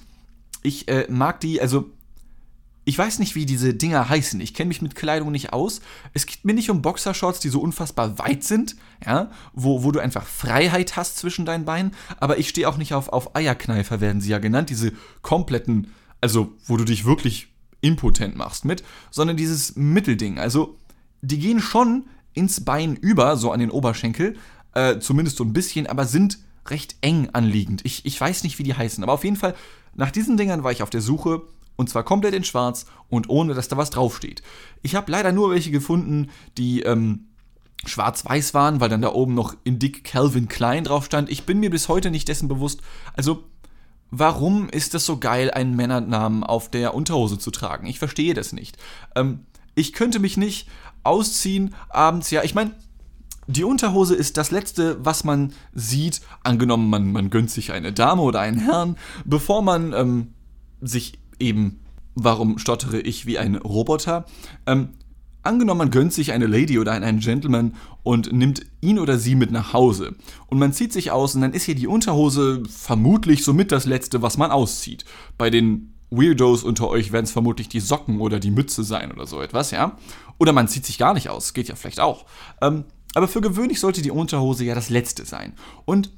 ich 0.62 0.88
äh, 0.88 1.06
mag 1.10 1.40
die, 1.40 1.60
also 1.60 1.90
ich 2.88 2.96
weiß 2.96 3.18
nicht, 3.18 3.34
wie 3.34 3.44
diese 3.44 3.74
Dinger 3.74 4.08
heißen. 4.08 4.40
Ich 4.40 4.54
kenne 4.54 4.68
mich 4.68 4.80
mit 4.80 4.94
Kleidung 4.94 5.30
nicht 5.30 5.52
aus. 5.52 5.82
Es 6.14 6.24
geht 6.24 6.46
mir 6.46 6.54
nicht 6.54 6.70
um 6.70 6.80
Boxershorts, 6.80 7.38
die 7.38 7.50
so 7.50 7.60
unfassbar 7.60 8.18
weit 8.18 8.44
sind, 8.44 8.76
ja, 9.04 9.30
wo, 9.52 9.84
wo 9.84 9.92
du 9.92 10.00
einfach 10.00 10.24
Freiheit 10.24 10.96
hast 10.96 11.18
zwischen 11.18 11.44
deinen 11.44 11.66
Beinen. 11.66 11.92
Aber 12.18 12.38
ich 12.38 12.48
stehe 12.48 12.66
auch 12.66 12.78
nicht 12.78 12.94
auf, 12.94 13.10
auf 13.10 13.36
Eierkneifer, 13.36 14.00
werden 14.00 14.22
sie 14.22 14.30
ja 14.30 14.38
genannt. 14.38 14.70
Diese 14.70 14.92
kompletten, 15.20 15.92
also 16.22 16.54
wo 16.64 16.78
du 16.78 16.84
dich 16.84 17.04
wirklich 17.04 17.48
impotent 17.82 18.36
machst 18.36 18.64
mit, 18.64 18.82
sondern 19.10 19.36
dieses 19.36 19.76
Mittelding. 19.76 20.38
Also 20.38 20.78
die 21.20 21.38
gehen 21.38 21.60
schon 21.60 22.06
ins 22.32 22.64
Bein 22.64 22.96
über, 22.96 23.36
so 23.36 23.52
an 23.52 23.60
den 23.60 23.70
Oberschenkel, 23.70 24.36
äh, 24.72 24.98
zumindest 24.98 25.36
so 25.36 25.44
ein 25.44 25.52
bisschen, 25.52 25.88
aber 25.88 26.06
sind 26.06 26.38
recht 26.68 26.96
eng 27.02 27.28
anliegend. 27.34 27.84
Ich, 27.84 28.06
ich 28.06 28.18
weiß 28.18 28.44
nicht, 28.44 28.58
wie 28.58 28.62
die 28.62 28.74
heißen, 28.74 29.04
aber 29.04 29.12
auf 29.12 29.24
jeden 29.24 29.36
Fall, 29.36 29.54
nach 29.94 30.10
diesen 30.10 30.38
Dingern 30.38 30.64
war 30.64 30.72
ich 30.72 30.82
auf 30.82 30.90
der 30.90 31.02
Suche 31.02 31.42
und 31.78 31.88
zwar 31.88 32.02
komplett 32.02 32.34
in 32.34 32.44
schwarz 32.44 32.86
und 33.08 33.30
ohne, 33.30 33.54
dass 33.54 33.68
da 33.68 33.76
was 33.76 33.90
draufsteht. 33.90 34.42
Ich 34.82 34.96
habe 34.96 35.10
leider 35.10 35.32
nur 35.32 35.50
welche 35.50 35.70
gefunden, 35.70 36.28
die 36.58 36.82
ähm, 36.82 37.28
schwarz-weiß 37.86 38.52
waren, 38.52 38.80
weil 38.80 38.88
dann 38.88 39.00
da 39.00 39.12
oben 39.12 39.34
noch 39.34 39.56
in 39.62 39.78
dick 39.78 40.02
Calvin 40.02 40.48
Klein 40.48 40.84
drauf 40.84 41.04
stand. 41.04 41.30
Ich 41.30 41.44
bin 41.44 41.60
mir 41.60 41.70
bis 41.70 41.88
heute 41.88 42.10
nicht 42.10 42.28
dessen 42.28 42.48
bewusst. 42.48 42.82
Also, 43.14 43.44
warum 44.10 44.68
ist 44.68 44.94
es 44.96 45.06
so 45.06 45.18
geil, 45.18 45.52
einen 45.52 45.76
Männernamen 45.76 46.42
auf 46.42 46.68
der 46.68 46.94
Unterhose 46.94 47.38
zu 47.38 47.52
tragen? 47.52 47.86
Ich 47.86 48.00
verstehe 48.00 48.34
das 48.34 48.52
nicht. 48.52 48.76
Ähm, 49.14 49.46
ich 49.76 49.92
könnte 49.92 50.18
mich 50.18 50.36
nicht 50.36 50.68
ausziehen 51.04 51.76
abends, 51.90 52.32
ja, 52.32 52.42
ich 52.42 52.56
meine, 52.56 52.74
die 53.46 53.64
Unterhose 53.64 54.16
ist 54.16 54.36
das 54.36 54.50
Letzte, 54.50 55.02
was 55.04 55.22
man 55.22 55.52
sieht, 55.72 56.22
angenommen 56.42 56.90
man, 56.90 57.12
man 57.12 57.30
gönnt 57.30 57.50
sich 57.50 57.70
eine 57.70 57.92
Dame 57.92 58.20
oder 58.22 58.40
einen 58.40 58.58
Herrn, 58.58 58.96
bevor 59.24 59.62
man 59.62 59.92
ähm, 59.92 60.34
sich 60.80 61.18
eben, 61.38 61.80
warum 62.14 62.58
stottere 62.58 63.00
ich 63.00 63.26
wie 63.26 63.38
ein 63.38 63.56
Roboter, 63.56 64.26
ähm, 64.66 64.90
Angenommen, 65.48 65.78
man 65.78 65.90
gönnt 65.90 66.12
sich 66.12 66.32
eine 66.32 66.46
Lady 66.46 66.78
oder 66.78 66.92
einen 66.92 67.20
Gentleman 67.20 67.74
und 68.02 68.32
nimmt 68.32 68.66
ihn 68.80 68.98
oder 68.98 69.18
sie 69.18 69.34
mit 69.34 69.50
nach 69.50 69.72
Hause. 69.72 70.14
Und 70.48 70.58
man 70.58 70.72
zieht 70.72 70.92
sich 70.92 71.10
aus 71.10 71.34
und 71.34 71.40
dann 71.40 71.54
ist 71.54 71.62
hier 71.62 71.76
die 71.76 71.86
Unterhose 71.86 72.64
vermutlich 72.68 73.44
somit 73.44 73.70
das 73.72 73.86
Letzte, 73.86 74.20
was 74.20 74.36
man 74.36 74.50
auszieht. 74.50 75.04
Bei 75.38 75.48
den 75.48 75.94
Weirdos 76.10 76.64
unter 76.64 76.88
euch 76.88 77.12
werden 77.12 77.24
es 77.24 77.32
vermutlich 77.32 77.68
die 77.68 77.80
Socken 77.80 78.20
oder 78.20 78.40
die 78.40 78.50
Mütze 78.50 78.82
sein 78.82 79.12
oder 79.12 79.26
so 79.26 79.40
etwas, 79.40 79.70
ja? 79.70 79.96
Oder 80.38 80.52
man 80.52 80.68
zieht 80.68 80.84
sich 80.84 80.98
gar 80.98 81.14
nicht 81.14 81.30
aus, 81.30 81.54
geht 81.54 81.68
ja 81.68 81.76
vielleicht 81.76 82.00
auch. 82.00 82.26
Ähm, 82.60 82.84
aber 83.14 83.28
für 83.28 83.40
gewöhnlich 83.40 83.80
sollte 83.80 84.02
die 84.02 84.10
Unterhose 84.10 84.64
ja 84.64 84.74
das 84.74 84.90
Letzte 84.90 85.24
sein. 85.24 85.54
Und 85.84 86.10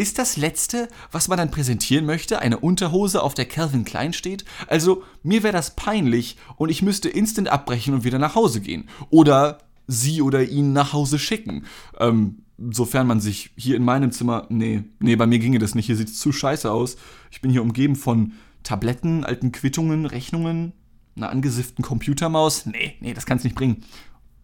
ist 0.00 0.18
das 0.18 0.38
letzte, 0.38 0.88
was 1.12 1.28
man 1.28 1.36
dann 1.36 1.50
präsentieren 1.50 2.06
möchte, 2.06 2.38
eine 2.38 2.58
Unterhose, 2.58 3.22
auf 3.22 3.34
der 3.34 3.44
Calvin 3.44 3.84
Klein 3.84 4.14
steht? 4.14 4.46
Also, 4.66 5.02
mir 5.22 5.42
wäre 5.42 5.52
das 5.52 5.76
peinlich 5.76 6.38
und 6.56 6.70
ich 6.70 6.80
müsste 6.80 7.10
instant 7.10 7.50
abbrechen 7.50 7.92
und 7.92 8.02
wieder 8.02 8.18
nach 8.18 8.34
Hause 8.34 8.62
gehen. 8.62 8.88
Oder 9.10 9.58
sie 9.86 10.22
oder 10.22 10.42
ihn 10.42 10.72
nach 10.72 10.94
Hause 10.94 11.18
schicken. 11.18 11.66
Ähm, 11.98 12.44
sofern 12.70 13.06
man 13.06 13.20
sich 13.20 13.50
hier 13.56 13.76
in 13.76 13.84
meinem 13.84 14.10
Zimmer. 14.10 14.46
Nee, 14.48 14.84
nee, 15.00 15.16
bei 15.16 15.26
mir 15.26 15.38
ginge 15.38 15.58
das 15.58 15.74
nicht. 15.74 15.84
Hier 15.84 15.96
sieht 15.96 16.08
es 16.08 16.18
zu 16.18 16.32
scheiße 16.32 16.72
aus. 16.72 16.96
Ich 17.30 17.42
bin 17.42 17.50
hier 17.50 17.60
umgeben 17.60 17.94
von 17.94 18.32
Tabletten, 18.62 19.24
alten 19.24 19.52
Quittungen, 19.52 20.06
Rechnungen, 20.06 20.72
einer 21.14 21.28
angesifften 21.28 21.84
Computermaus. 21.84 22.64
Nee, 22.64 22.96
nee, 23.00 23.12
das 23.12 23.26
kann 23.26 23.36
es 23.36 23.44
nicht 23.44 23.54
bringen. 23.54 23.84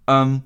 Ähm, 0.06 0.42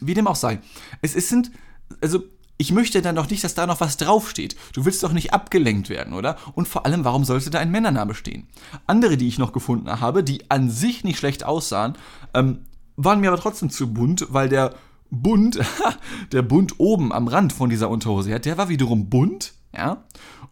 wie 0.00 0.14
dem 0.14 0.26
auch 0.26 0.34
sei. 0.34 0.58
Es, 1.02 1.14
es 1.14 1.28
sind. 1.28 1.52
Also, 2.00 2.24
ich 2.56 2.70
möchte 2.72 3.02
dann 3.02 3.16
doch 3.16 3.28
nicht, 3.28 3.42
dass 3.42 3.54
da 3.54 3.66
noch 3.66 3.80
was 3.80 3.96
draufsteht. 3.96 4.56
Du 4.72 4.84
willst 4.84 5.02
doch 5.02 5.12
nicht 5.12 5.32
abgelenkt 5.32 5.88
werden, 5.88 6.14
oder? 6.14 6.36
Und 6.54 6.68
vor 6.68 6.86
allem, 6.86 7.04
warum 7.04 7.24
sollte 7.24 7.50
da 7.50 7.58
ein 7.58 7.70
Männername 7.70 8.14
stehen? 8.14 8.46
Andere, 8.86 9.16
die 9.16 9.26
ich 9.26 9.38
noch 9.38 9.52
gefunden 9.52 10.00
habe, 10.00 10.22
die 10.22 10.50
an 10.50 10.70
sich 10.70 11.02
nicht 11.02 11.18
schlecht 11.18 11.44
aussahen, 11.44 11.94
ähm, 12.32 12.60
waren 12.96 13.20
mir 13.20 13.32
aber 13.32 13.40
trotzdem 13.40 13.70
zu 13.70 13.92
bunt, 13.92 14.26
weil 14.30 14.48
der 14.48 14.74
Bund, 15.10 15.58
der 16.32 16.42
Bund 16.42 16.74
oben 16.78 17.12
am 17.12 17.28
Rand 17.28 17.52
von 17.52 17.70
dieser 17.70 17.90
Unterhose, 17.90 18.30
ja, 18.30 18.38
der 18.38 18.56
war 18.56 18.68
wiederum 18.68 19.10
bunt, 19.10 19.54
ja, 19.76 20.04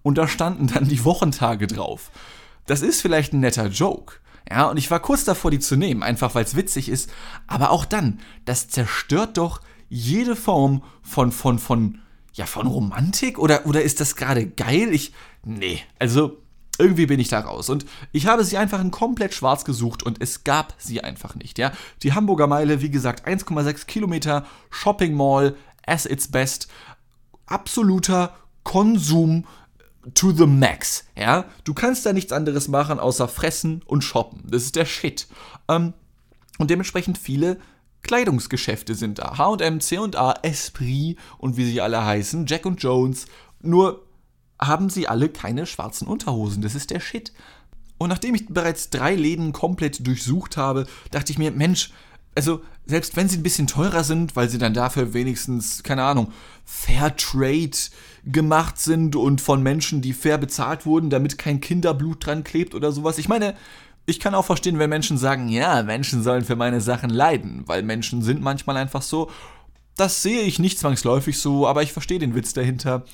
und 0.02 0.18
da 0.18 0.26
standen 0.26 0.66
dann 0.66 0.88
die 0.88 1.04
Wochentage 1.04 1.66
drauf. 1.68 2.10
Das 2.66 2.82
ist 2.82 3.00
vielleicht 3.00 3.32
ein 3.32 3.40
netter 3.40 3.68
Joke, 3.68 4.16
ja, 4.50 4.68
und 4.68 4.76
ich 4.76 4.90
war 4.90 5.00
kurz 5.00 5.24
davor, 5.24 5.50
die 5.50 5.60
zu 5.60 5.76
nehmen, 5.76 6.02
einfach 6.02 6.34
weil 6.34 6.44
es 6.44 6.56
witzig 6.56 6.88
ist, 6.88 7.10
aber 7.46 7.70
auch 7.70 7.84
dann, 7.84 8.20
das 8.44 8.68
zerstört 8.68 9.36
doch 9.38 9.60
jede 9.92 10.36
Form 10.36 10.82
von, 11.02 11.32
von, 11.32 11.58
von, 11.58 11.98
ja, 12.32 12.46
von 12.46 12.66
Romantik? 12.66 13.38
Oder, 13.38 13.66
oder 13.66 13.82
ist 13.82 14.00
das 14.00 14.16
gerade 14.16 14.46
geil? 14.46 14.88
Ich, 14.90 15.12
nee, 15.44 15.80
also 15.98 16.38
irgendwie 16.78 17.04
bin 17.04 17.20
ich 17.20 17.28
da 17.28 17.40
raus. 17.40 17.68
Und 17.68 17.84
ich 18.10 18.26
habe 18.26 18.42
sie 18.42 18.56
einfach 18.56 18.80
in 18.80 18.90
komplett 18.90 19.34
schwarz 19.34 19.66
gesucht 19.66 20.02
und 20.02 20.22
es 20.22 20.44
gab 20.44 20.74
sie 20.78 21.02
einfach 21.02 21.34
nicht, 21.34 21.58
ja. 21.58 21.72
Die 22.02 22.14
Hamburger 22.14 22.46
Meile, 22.46 22.80
wie 22.80 22.90
gesagt, 22.90 23.28
1,6 23.28 23.84
Kilometer, 23.84 24.46
Shopping 24.70 25.14
Mall, 25.14 25.56
as 25.86 26.06
its 26.06 26.28
best, 26.28 26.68
absoluter 27.44 28.34
Konsum 28.64 29.44
to 30.14 30.32
the 30.32 30.46
max, 30.46 31.04
ja. 31.14 31.44
Du 31.64 31.74
kannst 31.74 32.06
da 32.06 32.14
nichts 32.14 32.32
anderes 32.32 32.66
machen, 32.66 32.98
außer 32.98 33.28
fressen 33.28 33.82
und 33.84 34.02
shoppen. 34.02 34.44
Das 34.50 34.62
ist 34.62 34.74
der 34.74 34.86
Shit. 34.86 35.28
Ähm, 35.68 35.92
und 36.56 36.70
dementsprechend 36.70 37.18
viele 37.18 37.58
Kleidungsgeschäfte 38.02 38.94
sind 38.94 39.18
da. 39.18 39.38
H&M, 39.38 39.80
C&A, 39.80 40.34
Esprit 40.42 41.16
und 41.38 41.56
wie 41.56 41.64
sie 41.64 41.80
alle 41.80 42.04
heißen, 42.04 42.46
Jack 42.46 42.66
und 42.66 42.82
Jones. 42.82 43.26
Nur 43.60 44.04
haben 44.60 44.90
sie 44.90 45.08
alle 45.08 45.28
keine 45.28 45.66
schwarzen 45.66 46.06
Unterhosen. 46.06 46.62
Das 46.62 46.74
ist 46.74 46.90
der 46.90 47.00
Shit. 47.00 47.32
Und 47.98 48.08
nachdem 48.08 48.34
ich 48.34 48.48
bereits 48.48 48.90
drei 48.90 49.14
Läden 49.14 49.52
komplett 49.52 50.06
durchsucht 50.06 50.56
habe, 50.56 50.86
dachte 51.10 51.32
ich 51.32 51.38
mir, 51.38 51.52
Mensch, 51.52 51.92
also 52.34 52.62
selbst 52.86 53.14
wenn 53.16 53.28
sie 53.28 53.36
ein 53.36 53.42
bisschen 53.42 53.66
teurer 53.66 54.02
sind, 54.04 54.34
weil 54.34 54.48
sie 54.48 54.58
dann 54.58 54.74
dafür 54.74 55.14
wenigstens, 55.14 55.82
keine 55.82 56.02
Ahnung, 56.02 56.32
Fair 56.64 57.16
Trade 57.16 57.70
gemacht 58.24 58.78
sind 58.78 59.14
und 59.16 59.40
von 59.40 59.62
Menschen, 59.62 60.00
die 60.00 60.12
fair 60.12 60.38
bezahlt 60.38 60.86
wurden, 60.86 61.10
damit 61.10 61.38
kein 61.38 61.60
Kinderblut 61.60 62.26
dran 62.26 62.44
klebt 62.44 62.74
oder 62.74 62.92
sowas. 62.92 63.18
Ich 63.18 63.28
meine, 63.28 63.54
ich 64.06 64.20
kann 64.20 64.34
auch 64.34 64.44
verstehen, 64.44 64.78
wenn 64.78 64.90
Menschen 64.90 65.16
sagen, 65.16 65.48
ja, 65.48 65.82
Menschen 65.82 66.22
sollen 66.22 66.44
für 66.44 66.56
meine 66.56 66.80
Sachen 66.80 67.10
leiden, 67.10 67.62
weil 67.66 67.82
Menschen 67.82 68.22
sind 68.22 68.42
manchmal 68.42 68.76
einfach 68.76 69.02
so. 69.02 69.30
Das 69.96 70.22
sehe 70.22 70.42
ich 70.42 70.58
nicht 70.58 70.78
zwangsläufig 70.78 71.38
so, 71.38 71.66
aber 71.66 71.82
ich 71.82 71.92
verstehe 71.92 72.18
den 72.18 72.34
Witz 72.34 72.52
dahinter. 72.52 73.04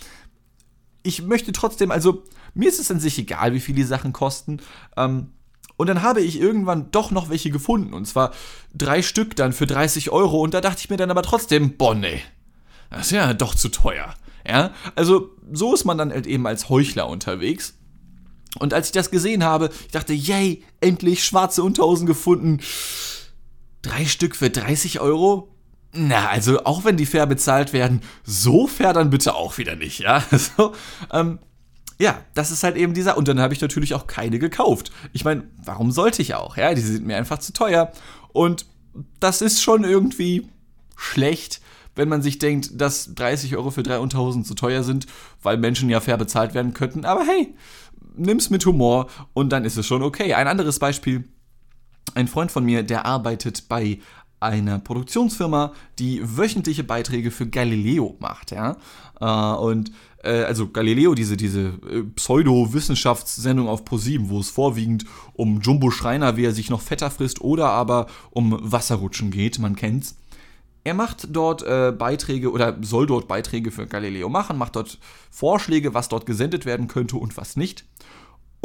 Ich 1.03 1.23
möchte 1.23 1.53
trotzdem, 1.53 1.91
also 1.91 2.23
mir 2.55 2.69
ist 2.69 2.81
es 2.81 2.91
an 2.91 3.01
sich 3.01 3.19
egal, 3.19 3.53
wie 3.53 3.61
viel 3.61 3.75
die 3.75 3.85
Sachen 3.85 4.13
kosten. 4.13 4.61
Ähm, 4.97 5.33
und 5.77 5.87
dann 5.87 6.03
habe 6.03 6.21
ich 6.21 6.41
irgendwann 6.41 6.91
doch 6.91 7.11
noch 7.11 7.29
welche 7.31 7.51
gefunden. 7.51 7.95
Und 7.95 8.07
zwar 8.07 8.33
drei 8.75 9.03
Stück 9.03 9.37
dann 9.37 9.53
für 9.53 9.67
30 9.67 10.11
Euro. 10.11 10.41
Und 10.41 10.55
da 10.55 10.61
dachte 10.61 10.81
ich 10.81 10.91
mir 10.91 10.97
dann 10.97 11.11
aber 11.11 11.23
trotzdem, 11.23 11.77
boah, 11.77 11.95
nee, 11.95 12.21
das 12.91 13.07
ist 13.07 13.13
ja 13.13 13.33
doch 13.35 13.55
zu 13.55 13.69
teuer. 13.69 14.15
Ja, 14.47 14.73
also 14.97 15.31
so 15.53 15.75
ist 15.75 15.85
man 15.85 15.99
dann 15.99 16.11
halt 16.11 16.27
eben 16.27 16.47
als 16.47 16.69
Heuchler 16.69 17.09
unterwegs. 17.09 17.78
Und 18.59 18.75
als 18.75 18.87
ich 18.87 18.93
das 18.93 19.11
gesehen 19.11 19.45
habe, 19.45 19.71
ich 19.87 19.93
dachte, 19.93 20.13
yay, 20.13 20.65
endlich 20.81 21.25
schwarze 21.25 21.63
Unterhosen 21.63 22.07
gefunden. 22.07 22.61
Drei 23.83 24.07
Stück 24.07 24.37
für 24.37 24.51
30 24.51 25.01
Euro? 25.01 25.55
Na, 25.93 26.29
also 26.29 26.65
auch 26.65 26.85
wenn 26.85 26.97
die 26.97 27.07
fair 27.07 27.27
bezahlt 27.27 27.73
werden, 27.73 28.03
so 28.25 28.67
fair 28.67 28.93
dann 28.93 29.11
bitte 29.11 29.35
auch 29.35 29.59
wieder 29.59 29.77
nicht, 29.77 30.01
ja? 30.01 30.23
Also, 30.31 30.75
ähm, 31.13 31.39
ja, 32.01 32.21
das 32.35 32.51
ist 32.51 32.63
halt 32.63 32.77
eben 32.77 32.95
dieser. 32.95 33.17
Und 33.17 33.27
dann 33.27 33.41
habe 33.41 33.55
ich 33.55 33.61
natürlich 33.61 33.95
auch 33.95 34.07
keine 34.07 34.39
gekauft. 34.39 34.93
Ich 35.13 35.25
meine, 35.25 35.45
warum 35.57 35.91
sollte 35.91 36.23
ich 36.23 36.35
auch? 36.35 36.57
Ja, 36.57 36.75
die 36.75 36.81
sind 36.81 37.07
mir 37.07 37.17
einfach 37.17 37.39
zu 37.39 37.53
teuer. 37.53 37.91
Und 38.33 38.67
das 39.19 39.43
ist 39.43 39.63
schon 39.63 39.85
irgendwie 39.85 40.49
schlecht, 40.97 41.61
wenn 41.97 42.09
man 42.09 42.23
sich 42.23 42.39
denkt, 42.39 42.81
dass 42.81 43.15
30 43.15 43.57
Euro 43.57 43.71
für 43.71 43.83
drei 43.83 43.99
Unterhosen 43.99 44.45
zu 44.45 44.55
teuer 44.55 44.85
sind, 44.85 45.07
weil 45.43 45.57
Menschen 45.57 45.91
ja 45.91 46.01
fair 46.01 46.17
bezahlt 46.17 46.55
werden 46.55 46.73
könnten. 46.73 47.05
Aber 47.05 47.25
hey, 47.25 47.55
nimm's 48.19 48.51
mit 48.51 48.65
Humor 48.67 49.09
und 49.33 49.51
dann 49.51 49.65
ist 49.65 49.77
es 49.77 49.87
schon 49.87 50.03
okay. 50.03 50.35
Ein 50.35 50.49
anderes 50.49 50.79
Beispiel. 50.79 51.25
Ein 52.15 52.29
Freund 52.29 52.51
von 52.51 52.65
mir, 52.65 52.83
der 52.83 53.07
arbeitet 53.07 53.69
bei 53.69 53.99
einer 54.41 54.79
Produktionsfirma, 54.79 55.73
die 55.99 56.21
wöchentliche 56.25 56.85
Beiträge 56.85 57.31
für 57.31 57.49
Galileo 57.49 58.17
macht, 58.21 58.53
ja. 58.53 58.77
Äh, 59.21 59.59
und 59.59 59.91
äh, 60.23 60.43
also 60.43 60.69
Galileo, 60.69 61.15
diese, 61.15 61.37
diese 61.37 61.79
äh, 61.91 62.03
Pseudo-Wissenschaftssendung 62.15 63.69
auf 63.69 63.85
ProSieben, 63.85 64.29
wo 64.29 64.41
es 64.41 64.51
vorwiegend 64.51 65.05
um 65.35 65.61
Jumbo 65.61 65.91
Schreiner, 65.91 66.37
wie 66.37 66.45
er 66.45 66.53
sich 66.53 66.71
noch 66.71 66.81
fetter 66.81 67.11
frisst, 67.11 67.41
oder 67.41 67.71
aber 67.71 68.07
um 68.31 68.57
Wasserrutschen 68.61 69.31
geht, 69.31 69.59
man 69.59 69.77
kennt's. 69.77 70.17
Er 70.85 70.95
macht 70.95 71.29
dort 71.33 71.63
äh, 71.63 71.93
Beiträge 71.93 72.51
oder 72.51 72.79
soll 72.81 73.07
dort 73.07 73.29
Beiträge 73.29 73.71
für 73.71 73.87
Galileo 73.87 74.29
machen, 74.29 74.57
macht 74.57 74.77
dort 74.77 74.99
Vorschläge, 75.31 75.93
was 75.93 76.09
dort 76.09 76.25
gesendet 76.25 76.65
werden 76.65 76.89
könnte 76.89 77.17
und 77.17 77.37
was 77.37 77.57
nicht. 77.57 77.85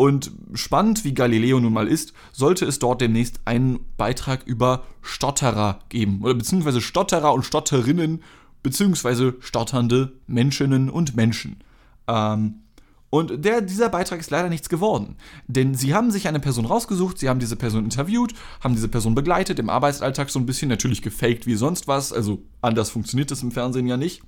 Und 0.03 0.31
spannend 0.53 1.05
wie 1.05 1.13
Galileo 1.13 1.61
nun 1.61 1.71
mal 1.71 1.87
ist, 1.87 2.11
sollte 2.33 2.65
es 2.65 2.77
dort 2.77 2.99
demnächst 2.99 3.39
einen 3.45 3.79
Beitrag 3.95 4.45
über 4.45 4.83
Stotterer 5.01 5.79
geben. 5.87 6.19
Oder 6.23 6.33
beziehungsweise 6.33 6.81
Stotterer 6.81 7.33
und 7.33 7.45
Stotterinnen, 7.45 8.21
beziehungsweise 8.63 9.35
stotternde 9.39 10.11
Menschinnen 10.27 10.89
und 10.89 11.15
Menschen. 11.15 11.63
Ähm, 12.09 12.63
und 13.11 13.45
der, 13.45 13.61
dieser 13.61 13.87
Beitrag 13.87 14.19
ist 14.19 14.29
leider 14.29 14.49
nichts 14.49 14.67
geworden. 14.67 15.15
Denn 15.47 15.73
sie 15.73 15.93
haben 15.93 16.11
sich 16.11 16.27
eine 16.27 16.41
Person 16.41 16.65
rausgesucht, 16.65 17.17
sie 17.17 17.29
haben 17.29 17.39
diese 17.39 17.55
Person 17.55 17.85
interviewt, 17.85 18.33
haben 18.59 18.75
diese 18.75 18.89
Person 18.89 19.15
begleitet, 19.15 19.57
im 19.57 19.69
Arbeitsalltag 19.69 20.29
so 20.29 20.37
ein 20.37 20.45
bisschen 20.45 20.67
natürlich 20.67 21.01
gefaked 21.01 21.47
wie 21.47 21.55
sonst 21.55 21.87
was. 21.87 22.11
Also 22.11 22.43
anders 22.61 22.89
funktioniert 22.89 23.31
das 23.31 23.41
im 23.41 23.51
Fernsehen 23.51 23.87
ja 23.87 23.95
nicht. 23.95 24.21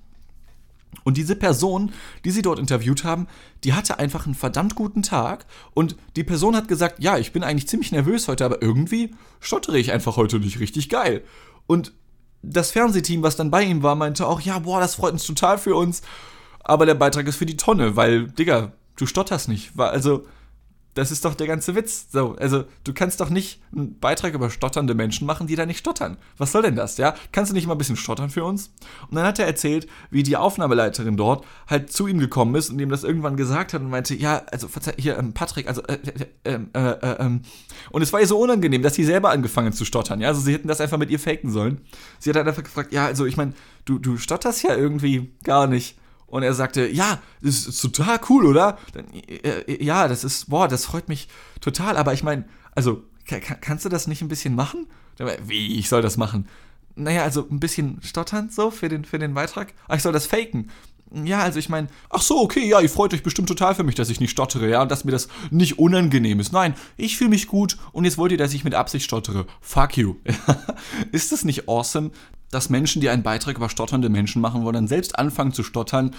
Und 1.03 1.17
diese 1.17 1.35
Person, 1.35 1.91
die 2.23 2.31
sie 2.31 2.41
dort 2.41 2.59
interviewt 2.59 3.03
haben, 3.03 3.27
die 3.63 3.73
hatte 3.73 3.99
einfach 3.99 4.25
einen 4.25 4.35
verdammt 4.35 4.75
guten 4.75 5.03
Tag 5.03 5.45
und 5.73 5.95
die 6.15 6.23
Person 6.23 6.55
hat 6.55 6.67
gesagt, 6.67 7.03
ja, 7.03 7.17
ich 7.17 7.31
bin 7.31 7.43
eigentlich 7.43 7.67
ziemlich 7.67 7.91
nervös 7.91 8.27
heute, 8.27 8.45
aber 8.45 8.61
irgendwie 8.61 9.13
stottere 9.39 9.77
ich 9.77 9.91
einfach 9.91 10.17
heute 10.17 10.39
nicht 10.39 10.59
richtig 10.59 10.89
geil. 10.89 11.23
Und 11.67 11.93
das 12.41 12.71
Fernsehteam, 12.71 13.23
was 13.23 13.35
dann 13.35 13.51
bei 13.51 13.63
ihm 13.63 13.83
war, 13.83 13.95
meinte 13.95 14.27
auch, 14.27 14.41
ja, 14.41 14.59
boah, 14.59 14.79
das 14.79 14.95
freut 14.95 15.13
uns 15.13 15.25
total 15.25 15.57
für 15.57 15.75
uns, 15.75 16.01
aber 16.63 16.85
der 16.85 16.95
Beitrag 16.95 17.27
ist 17.27 17.37
für 17.37 17.45
die 17.45 17.57
Tonne, 17.57 17.95
weil, 17.95 18.27
Digga, 18.27 18.71
du 18.95 19.05
stotterst 19.05 19.49
nicht. 19.49 19.79
Also, 19.79 20.25
das 20.95 21.11
ist 21.11 21.25
doch 21.25 21.35
der 21.35 21.45
ganze 21.45 21.75
Witz. 21.75 22.07
So, 22.11 22.35
also 22.39 22.63
du 22.85 22.93
kannst 22.93 23.19
doch 23.19 23.29
nicht 23.29 23.61
einen 23.75 23.99
Beitrag 23.99 24.33
über 24.33 24.49
stotternde 24.49 24.95
Menschen 24.95 25.27
machen, 25.27 25.45
die 25.45 25.55
da 25.55 25.65
nicht 25.65 25.77
stottern. 25.77 26.17
Was 26.37 26.53
soll 26.53 26.63
denn 26.63 26.75
das, 26.75 26.97
ja? 26.97 27.13
Kannst 27.33 27.51
du 27.51 27.53
nicht 27.53 27.67
mal 27.67 27.75
ein 27.75 27.77
bisschen 27.77 27.97
stottern 27.97 28.29
für 28.29 28.45
uns? 28.45 28.71
Und 29.09 29.15
dann 29.15 29.25
hat 29.25 29.37
er 29.37 29.45
erzählt, 29.45 29.87
wie 30.09 30.23
die 30.23 30.37
Aufnahmeleiterin 30.37 31.17
dort 31.17 31.45
halt 31.67 31.91
zu 31.91 32.07
ihm 32.07 32.19
gekommen 32.19 32.55
ist 32.55 32.69
und 32.69 32.79
ihm 32.79 32.89
das 32.89 33.03
irgendwann 33.03 33.35
gesagt 33.35 33.73
hat 33.73 33.81
und 33.81 33.89
meinte, 33.89 34.15
ja, 34.15 34.43
also 34.51 34.69
hier, 34.97 35.17
ähm, 35.17 35.33
Patrick, 35.33 35.67
also, 35.67 35.83
äh, 35.83 35.97
äh, 36.45 36.53
äh, 36.53 36.59
äh, 36.73 36.91
äh 36.91 37.15
ähm. 37.19 37.41
Und 37.91 38.01
es 38.01 38.13
war 38.13 38.21
ihr 38.21 38.27
so 38.27 38.39
unangenehm, 38.39 38.81
dass 38.81 38.95
sie 38.95 39.03
selber 39.03 39.31
angefangen 39.31 39.73
zu 39.73 39.83
stottern, 39.83 40.21
ja? 40.21 40.29
Also 40.29 40.39
sie 40.39 40.53
hätten 40.53 40.69
das 40.69 40.79
einfach 40.79 40.97
mit 40.97 41.09
ihr 41.09 41.19
faken 41.19 41.51
sollen. 41.51 41.81
Sie 42.19 42.29
hat 42.29 42.37
dann 42.37 42.47
einfach 42.47 42.63
gefragt, 42.63 42.93
ja, 42.93 43.05
also 43.05 43.25
ich 43.25 43.35
meine, 43.35 43.53
du, 43.83 43.99
du 43.99 44.17
stotterst 44.17 44.63
ja 44.63 44.75
irgendwie 44.75 45.33
gar 45.43 45.67
nicht. 45.67 45.97
Und 46.27 46.43
er 46.43 46.53
sagte, 46.53 46.87
ja, 46.87 47.21
das 47.41 47.67
ist 47.67 47.81
total 47.81 48.19
cool, 48.29 48.45
oder? 48.45 48.77
Äh, 49.27 49.83
ja, 49.83 50.07
das 50.07 50.23
ist, 50.23 50.49
boah, 50.49 50.67
das 50.67 50.85
freut 50.85 51.07
mich 51.07 51.27
total. 51.61 51.97
Aber 51.97 52.13
ich 52.13 52.23
meine, 52.23 52.45
also, 52.73 53.03
kannst 53.61 53.85
du 53.85 53.89
das 53.89 54.07
nicht 54.07 54.21
ein 54.21 54.27
bisschen 54.27 54.55
machen? 54.55 54.87
Wie, 55.45 55.79
ich 55.79 55.89
soll 55.89 56.01
das 56.01 56.17
machen? 56.17 56.47
Naja, 56.95 57.23
also 57.23 57.47
ein 57.49 57.59
bisschen 57.59 57.99
stottern 58.03 58.49
so 58.49 58.71
für 58.71 58.89
den, 58.89 59.05
für 59.05 59.19
den 59.19 59.33
Beitrag. 59.33 59.73
Ach, 59.87 59.97
ich 59.97 60.01
soll 60.01 60.13
das 60.13 60.27
faken. 60.27 60.71
Ja, 61.23 61.39
also 61.39 61.59
ich 61.59 61.69
meine, 61.69 61.87
ach 62.09 62.21
so, 62.21 62.39
okay, 62.41 62.67
ja, 62.67 62.81
ihr 62.81 62.89
freut 62.89 63.13
euch 63.13 63.21
bestimmt 63.21 63.47
total 63.47 63.75
für 63.75 63.83
mich, 63.83 63.95
dass 63.95 64.09
ich 64.09 64.19
nicht 64.19 64.31
stottere, 64.31 64.69
ja, 64.69 64.81
und 64.81 64.89
dass 64.89 65.05
mir 65.05 65.11
das 65.11 65.27
nicht 65.51 65.77
unangenehm 65.77 66.39
ist. 66.39 66.51
Nein, 66.51 66.73
ich 66.97 67.15
fühle 67.15 67.29
mich 67.29 67.47
gut 67.47 67.77
und 67.91 68.05
jetzt 68.05 68.17
wollt 68.17 68.31
ihr, 68.31 68.37
dass 68.37 68.53
ich 68.53 68.63
mit 68.63 68.73
Absicht 68.73 69.05
stottere. 69.05 69.45
Fuck 69.61 69.97
you. 69.97 70.15
ist 71.11 71.31
das 71.31 71.45
nicht 71.45 71.69
awesome, 71.69 72.11
dass 72.55 72.69
Menschen, 72.69 73.01
die 73.01 73.09
einen 73.09 73.21
Beitrag 73.21 73.57
über 73.57 73.69
stotternde 73.69 74.07
Menschen 74.07 74.41
machen 74.41 74.63
wollen, 74.63 74.75
dann 74.75 74.87
selbst 74.87 75.19
anfangen 75.19 75.51
zu 75.51 75.61
stottern, 75.61 76.11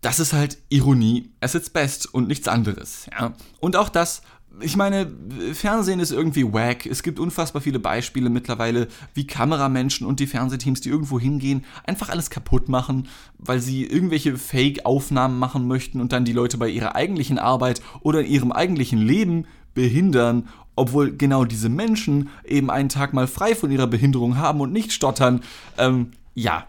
das 0.00 0.18
ist 0.18 0.32
halt 0.32 0.58
Ironie 0.70 1.30
at 1.40 1.54
its 1.54 1.70
best 1.70 2.12
und 2.12 2.26
nichts 2.26 2.48
anderes. 2.48 3.06
Ja? 3.12 3.34
Und 3.60 3.76
auch 3.76 3.90
das, 3.90 4.22
ich 4.60 4.76
meine, 4.76 5.08
Fernsehen 5.52 6.00
ist 6.00 6.10
irgendwie 6.10 6.52
wack. 6.52 6.84
Es 6.84 7.04
gibt 7.04 7.20
unfassbar 7.20 7.62
viele 7.62 7.78
Beispiele 7.78 8.28
mittlerweile, 8.28 8.88
wie 9.14 9.26
Kameramenschen 9.26 10.04
und 10.04 10.18
die 10.18 10.26
Fernsehteams, 10.26 10.80
die 10.80 10.88
irgendwo 10.88 11.20
hingehen, 11.20 11.64
einfach 11.86 12.08
alles 12.08 12.30
kaputt 12.30 12.68
machen, 12.68 13.06
weil 13.38 13.60
sie 13.60 13.84
irgendwelche 13.84 14.36
Fake-Aufnahmen 14.36 15.38
machen 15.38 15.68
möchten 15.68 16.00
und 16.00 16.12
dann 16.12 16.24
die 16.24 16.32
Leute 16.32 16.58
bei 16.58 16.68
ihrer 16.68 16.96
eigentlichen 16.96 17.38
Arbeit 17.38 17.82
oder 18.00 18.22
in 18.22 18.32
ihrem 18.32 18.52
eigentlichen 18.52 18.98
Leben 18.98 19.46
behindern 19.74 20.48
obwohl 20.80 21.14
genau 21.14 21.44
diese 21.44 21.68
Menschen 21.68 22.30
eben 22.42 22.70
einen 22.70 22.88
Tag 22.88 23.12
mal 23.12 23.26
frei 23.26 23.54
von 23.54 23.70
ihrer 23.70 23.86
Behinderung 23.86 24.38
haben 24.38 24.62
und 24.62 24.72
nicht 24.72 24.92
stottern, 24.92 25.42
ähm, 25.76 26.12
ja, 26.34 26.66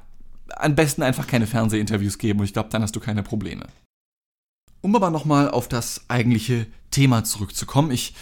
am 0.57 0.75
besten 0.75 1.01
einfach 1.01 1.27
keine 1.27 1.47
Fernsehinterviews 1.47 2.17
geben 2.17 2.39
und 2.39 2.45
ich 2.45 2.51
glaube, 2.51 2.67
dann 2.69 2.81
hast 2.81 2.93
du 2.93 2.99
keine 2.99 3.23
Probleme. 3.23 3.67
Um 4.81 4.95
aber 4.95 5.11
nochmal 5.11 5.49
auf 5.49 5.69
das 5.69 6.01
eigentliche 6.09 6.65
Thema 6.89 7.23
zurückzukommen, 7.23 7.91
ich, 7.91 8.13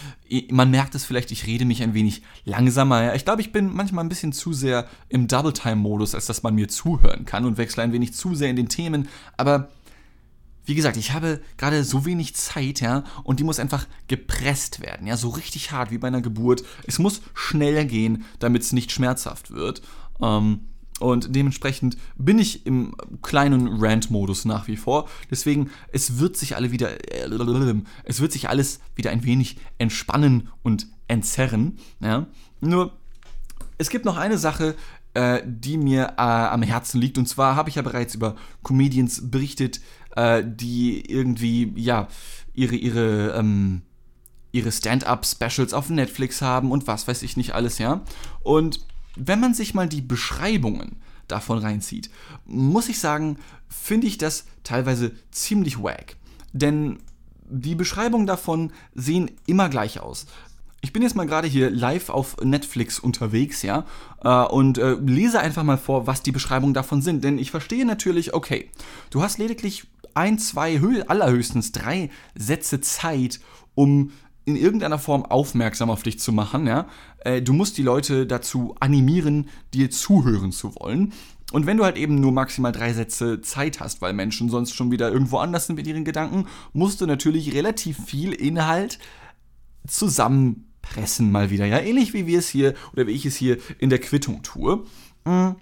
man 0.50 0.70
merkt 0.70 0.94
es 0.94 1.04
vielleicht, 1.04 1.32
ich 1.32 1.46
rede 1.46 1.64
mich 1.64 1.82
ein 1.82 1.94
wenig 1.94 2.22
langsamer. 2.44 3.16
Ich 3.16 3.24
glaube, 3.24 3.40
ich 3.40 3.50
bin 3.50 3.74
manchmal 3.74 4.04
ein 4.04 4.08
bisschen 4.08 4.32
zu 4.32 4.52
sehr 4.52 4.86
im 5.08 5.26
Double-Time-Modus, 5.26 6.14
als 6.14 6.26
dass 6.26 6.44
man 6.44 6.54
mir 6.54 6.68
zuhören 6.68 7.24
kann 7.24 7.46
und 7.46 7.58
wechsle 7.58 7.82
ein 7.82 7.92
wenig 7.92 8.12
zu 8.12 8.36
sehr 8.36 8.50
in 8.50 8.56
den 8.56 8.68
Themen. 8.68 9.08
Aber 9.36 9.70
wie 10.70 10.76
gesagt, 10.76 10.96
ich 10.96 11.10
habe 11.10 11.40
gerade 11.56 11.82
so 11.82 12.04
wenig 12.04 12.36
Zeit, 12.36 12.80
ja, 12.80 13.02
und 13.24 13.40
die 13.40 13.44
muss 13.44 13.58
einfach 13.58 13.88
gepresst 14.06 14.80
werden, 14.80 15.08
ja, 15.08 15.16
so 15.16 15.30
richtig 15.30 15.72
hart 15.72 15.90
wie 15.90 15.98
bei 15.98 16.06
einer 16.06 16.20
Geburt. 16.20 16.62
Es 16.86 17.00
muss 17.00 17.22
schnell 17.34 17.84
gehen, 17.86 18.24
damit 18.38 18.62
es 18.62 18.72
nicht 18.72 18.92
schmerzhaft 18.92 19.50
wird. 19.50 19.82
Ähm, 20.22 20.60
und 21.00 21.34
dementsprechend 21.34 21.96
bin 22.16 22.38
ich 22.38 22.66
im 22.66 22.94
kleinen 23.20 23.82
Rant-Modus 23.82 24.44
nach 24.44 24.68
wie 24.68 24.76
vor. 24.76 25.08
Deswegen, 25.28 25.70
es 25.90 26.20
wird 26.20 26.36
sich 26.36 26.54
alle 26.54 26.70
wieder, 26.70 26.90
es 28.04 28.20
wird 28.20 28.30
sich 28.30 28.48
alles 28.48 28.78
wieder 28.94 29.10
ein 29.10 29.24
wenig 29.24 29.56
entspannen 29.78 30.50
und 30.62 30.86
entzerren. 31.08 31.78
Ja. 31.98 32.28
Nur, 32.60 32.92
es 33.76 33.90
gibt 33.90 34.04
noch 34.04 34.18
eine 34.18 34.38
Sache, 34.38 34.76
äh, 35.14 35.42
die 35.44 35.76
mir 35.76 36.14
äh, 36.18 36.22
am 36.22 36.62
Herzen 36.62 37.00
liegt. 37.00 37.18
Und 37.18 37.26
zwar 37.26 37.56
habe 37.56 37.68
ich 37.68 37.74
ja 37.74 37.82
bereits 37.82 38.14
über 38.14 38.36
Comedians 38.62 39.28
berichtet, 39.28 39.80
äh, 40.16 40.42
die 40.44 41.10
irgendwie, 41.10 41.72
ja, 41.76 42.08
ihre, 42.54 42.76
ihre, 42.76 43.34
ähm, 43.36 43.82
ihre 44.52 44.72
Stand-up-Specials 44.72 45.72
auf 45.72 45.90
Netflix 45.90 46.42
haben 46.42 46.70
und 46.70 46.86
was 46.86 47.06
weiß 47.08 47.22
ich 47.22 47.36
nicht 47.36 47.54
alles, 47.54 47.78
ja. 47.78 48.02
Und 48.42 48.80
wenn 49.16 49.40
man 49.40 49.54
sich 49.54 49.74
mal 49.74 49.88
die 49.88 50.02
Beschreibungen 50.02 50.96
davon 51.28 51.58
reinzieht, 51.58 52.10
muss 52.46 52.88
ich 52.88 52.98
sagen, 52.98 53.38
finde 53.68 54.06
ich 54.06 54.18
das 54.18 54.46
teilweise 54.64 55.12
ziemlich 55.30 55.82
wack. 55.82 56.16
Denn 56.52 56.98
die 57.48 57.74
Beschreibungen 57.74 58.26
davon 58.26 58.72
sehen 58.94 59.30
immer 59.46 59.68
gleich 59.68 60.00
aus. 60.00 60.26
Ich 60.82 60.92
bin 60.92 61.02
jetzt 61.02 61.14
mal 61.14 61.26
gerade 61.26 61.46
hier 61.46 61.70
live 61.70 62.08
auf 62.08 62.38
Netflix 62.42 62.98
unterwegs, 62.98 63.62
ja, 63.62 63.84
äh, 64.24 64.46
und 64.46 64.78
äh, 64.78 64.94
lese 64.94 65.40
einfach 65.40 65.62
mal 65.62 65.76
vor, 65.76 66.06
was 66.06 66.22
die 66.22 66.32
Beschreibungen 66.32 66.72
davon 66.72 67.02
sind. 67.02 67.22
Denn 67.22 67.38
ich 67.38 67.50
verstehe 67.50 67.84
natürlich, 67.84 68.32
okay, 68.32 68.70
du 69.10 69.22
hast 69.22 69.38
lediglich 69.38 69.86
ein, 70.14 70.38
zwei, 70.38 70.80
allerhöchstens 71.06 71.72
drei 71.72 72.10
Sätze 72.34 72.80
Zeit, 72.80 73.40
um 73.74 74.12
in 74.44 74.56
irgendeiner 74.56 74.98
Form 74.98 75.24
aufmerksam 75.24 75.90
auf 75.90 76.02
dich 76.02 76.18
zu 76.18 76.32
machen. 76.32 76.66
Ja? 76.66 76.86
Äh, 77.20 77.42
du 77.42 77.52
musst 77.52 77.78
die 77.78 77.82
Leute 77.82 78.26
dazu 78.26 78.74
animieren, 78.80 79.48
dir 79.74 79.90
zuhören 79.90 80.52
zu 80.52 80.74
wollen. 80.76 81.12
Und 81.52 81.66
wenn 81.66 81.76
du 81.76 81.84
halt 81.84 81.96
eben 81.96 82.20
nur 82.20 82.32
maximal 82.32 82.72
drei 82.72 82.92
Sätze 82.92 83.40
Zeit 83.40 83.80
hast, 83.80 84.00
weil 84.02 84.12
Menschen 84.12 84.48
sonst 84.50 84.74
schon 84.74 84.90
wieder 84.90 85.10
irgendwo 85.10 85.38
anders 85.38 85.66
sind 85.66 85.76
mit 85.76 85.86
ihren 85.86 86.04
Gedanken, 86.04 86.46
musst 86.72 87.00
du 87.00 87.06
natürlich 87.06 87.54
relativ 87.54 87.98
viel 88.06 88.32
Inhalt 88.32 88.98
zusammenpressen 89.86 91.32
mal 91.32 91.50
wieder. 91.50 91.66
Ja, 91.66 91.78
ähnlich 91.78 92.14
wie 92.14 92.26
wir 92.26 92.38
es 92.38 92.48
hier 92.48 92.74
oder 92.92 93.06
wie 93.06 93.12
ich 93.12 93.26
es 93.26 93.36
hier 93.36 93.58
in 93.78 93.90
der 93.90 93.98
Quittung 93.98 94.42
tue. 94.42 94.84
Mhm. 95.24 95.56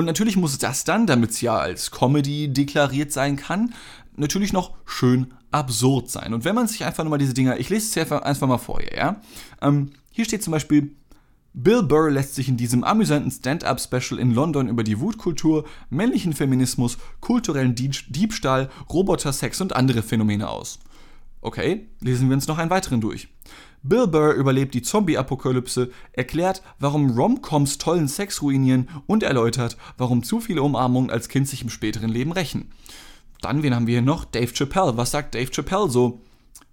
Und 0.00 0.06
natürlich 0.06 0.38
muss 0.38 0.56
das 0.56 0.84
dann, 0.84 1.06
damit 1.06 1.32
es 1.32 1.42
ja 1.42 1.58
als 1.58 1.90
Comedy 1.90 2.50
deklariert 2.50 3.12
sein 3.12 3.36
kann, 3.36 3.74
natürlich 4.16 4.50
noch 4.50 4.72
schön 4.86 5.34
absurd 5.50 6.08
sein. 6.08 6.32
Und 6.32 6.46
wenn 6.46 6.54
man 6.54 6.66
sich 6.68 6.86
einfach 6.86 7.04
nur 7.04 7.10
mal 7.10 7.18
diese 7.18 7.34
Dinger, 7.34 7.60
ich 7.60 7.68
lese 7.68 7.84
es 7.84 7.92
hier 8.08 8.24
einfach, 8.24 8.48
mal 8.48 8.56
vor 8.56 8.80
hier, 8.80 8.96
ja. 8.96 9.20
Ähm, 9.60 9.90
hier 10.10 10.24
steht 10.24 10.42
zum 10.42 10.52
Beispiel, 10.52 10.92
Bill 11.52 11.82
Burr 11.82 12.10
lässt 12.10 12.34
sich 12.34 12.48
in 12.48 12.56
diesem 12.56 12.82
amüsanten 12.82 13.30
Stand-up-Special 13.30 14.18
in 14.18 14.32
London 14.32 14.68
über 14.68 14.84
die 14.84 15.00
Wutkultur, 15.00 15.66
männlichen 15.90 16.32
Feminismus, 16.32 16.96
kulturellen 17.20 17.74
Diebstahl, 17.74 18.70
Robotersex 18.88 19.60
und 19.60 19.76
andere 19.76 20.00
Phänomene 20.00 20.48
aus. 20.48 20.78
Okay, 21.42 21.88
lesen 22.00 22.30
wir 22.30 22.36
uns 22.36 22.48
noch 22.48 22.56
einen 22.56 22.70
weiteren 22.70 23.02
durch. 23.02 23.28
Bill 23.82 24.06
Burr 24.06 24.34
überlebt 24.34 24.74
die 24.74 24.82
Zombie-Apokalypse, 24.82 25.90
erklärt, 26.12 26.62
warum 26.78 27.10
Romcoms 27.10 27.78
tollen 27.78 28.08
Sex 28.08 28.42
ruinieren 28.42 28.88
und 29.06 29.22
erläutert, 29.22 29.78
warum 29.96 30.22
zu 30.22 30.40
viele 30.40 30.62
Umarmungen 30.62 31.10
als 31.10 31.28
Kind 31.28 31.48
sich 31.48 31.62
im 31.62 31.70
späteren 31.70 32.10
Leben 32.10 32.32
rächen. 32.32 32.72
Dann, 33.40 33.62
wen 33.62 33.74
haben 33.74 33.86
wir 33.86 33.94
hier 33.94 34.02
noch? 34.02 34.26
Dave 34.26 34.52
Chappelle. 34.52 34.98
Was 34.98 35.12
sagt 35.12 35.34
Dave 35.34 35.50
Chappelle 35.50 35.88
so? 35.88 36.20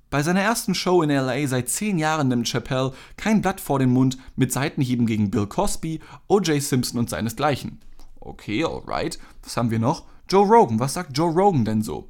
Bei 0.10 0.22
seiner 0.22 0.42
ersten 0.42 0.76
Show 0.76 1.02
in 1.02 1.10
LA 1.10 1.48
seit 1.48 1.70
zehn 1.70 1.98
Jahren 1.98 2.28
nimmt 2.28 2.48
Chappelle 2.48 2.94
kein 3.16 3.42
Blatt 3.42 3.62
vor 3.62 3.80
den 3.80 3.90
Mund 3.90 4.18
mit 4.36 4.52
Seitenhieben 4.52 5.06
gegen 5.06 5.32
Bill 5.32 5.48
Cosby, 5.48 6.02
O.J. 6.28 6.62
Simpson 6.62 7.00
und 7.00 7.10
seinesgleichen. 7.10 7.80
Okay, 8.20 8.66
alright. 8.66 9.18
Was 9.44 9.56
haben 9.56 9.72
wir 9.72 9.80
noch? 9.80 10.04
Joe 10.30 10.46
Rogan. 10.46 10.80
Was 10.80 10.94
sagt 10.94 11.18
Joe 11.18 11.32
Rogan 11.32 11.64
denn 11.64 11.82
so? 11.82 12.10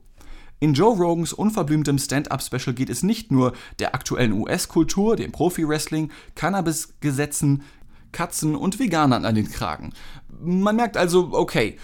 In 0.59 0.73
Joe 0.73 0.95
Rogans 0.95 1.33
unverblümtem 1.33 1.99
Stand-up-Special 1.99 2.73
geht 2.73 2.89
es 2.89 3.03
nicht 3.03 3.31
nur 3.31 3.53
der 3.79 3.93
aktuellen 3.93 4.33
US-Kultur, 4.33 5.15
dem 5.15 5.31
Profi-Wrestling, 5.31 6.11
Cannabis-Gesetzen, 6.35 7.63
Katzen 8.11 8.55
und 8.55 8.79
Veganern 8.79 9.25
an 9.25 9.35
den 9.35 9.49
Kragen. 9.49 9.93
Man 10.41 10.75
merkt 10.75 10.97
also, 10.97 11.29
okay, 11.33 11.77